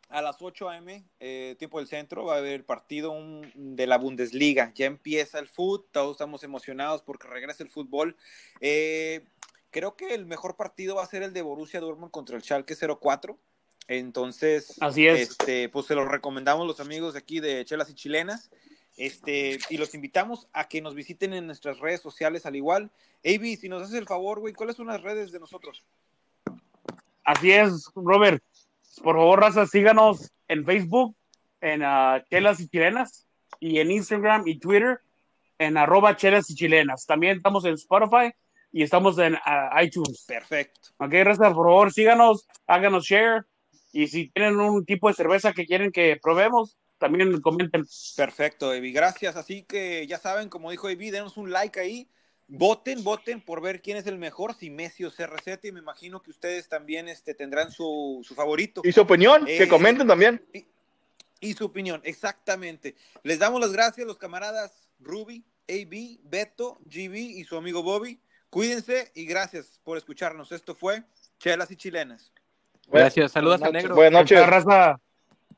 [0.09, 3.87] a las 8 a.m., eh, tiempo del centro, va a haber el partido un- de
[3.87, 4.71] la Bundesliga.
[4.75, 8.15] Ya empieza el fútbol, todos estamos emocionados porque regresa el fútbol.
[8.61, 9.25] Eh,
[9.71, 12.75] creo que el mejor partido va a ser el de Borussia Dortmund contra el Schalke
[12.75, 13.39] 04.
[13.87, 15.31] Entonces, Así es.
[15.31, 18.51] este, pues se los recomendamos los amigos de aquí de Chelas y Chilenas.
[18.95, 22.91] Este, y los invitamos a que nos visiten en nuestras redes sociales al igual.
[23.25, 25.83] AB, si nos haces el favor, güey, ¿cuáles son las redes de nosotros?
[27.23, 28.43] Así es, Robert.
[29.01, 31.15] Por favor, raza, síganos en Facebook,
[31.61, 33.25] en ah, Chelas y Chilenas,
[33.59, 34.99] y en Instagram y Twitter,
[35.57, 37.05] en arroba Chelas y Chilenas.
[37.05, 38.31] También estamos en Spotify
[38.71, 40.25] y estamos en ah, iTunes.
[40.27, 40.89] Perfecto.
[40.97, 43.45] Ok, raza, por favor, síganos, háganos share.
[43.91, 47.85] Y si tienen un tipo de cerveza que quieren que probemos, también comenten.
[48.15, 49.35] Perfecto, Evi, gracias.
[49.35, 52.07] Así que ya saben, como dijo Evi, denos un like ahí.
[52.47, 55.59] Voten, voten por ver quién es el mejor, si Messi o CR7.
[55.65, 58.81] Y me imagino que ustedes también este, tendrán su, su favorito.
[58.83, 60.41] Y su opinión, que Eh, comenten también.
[61.39, 62.95] Y su opinión, exactamente.
[63.23, 68.19] Les damos las gracias a los camaradas Ruby, AB, Beto, GB y su amigo Bobby.
[68.49, 70.51] Cuídense y gracias por escucharnos.
[70.51, 71.03] Esto fue
[71.39, 72.31] Chelas y Chilenas.
[72.87, 73.95] Gracias, saludos a buenas Negro.
[73.95, 74.45] Buenas noches.
[74.45, 74.99] Raza,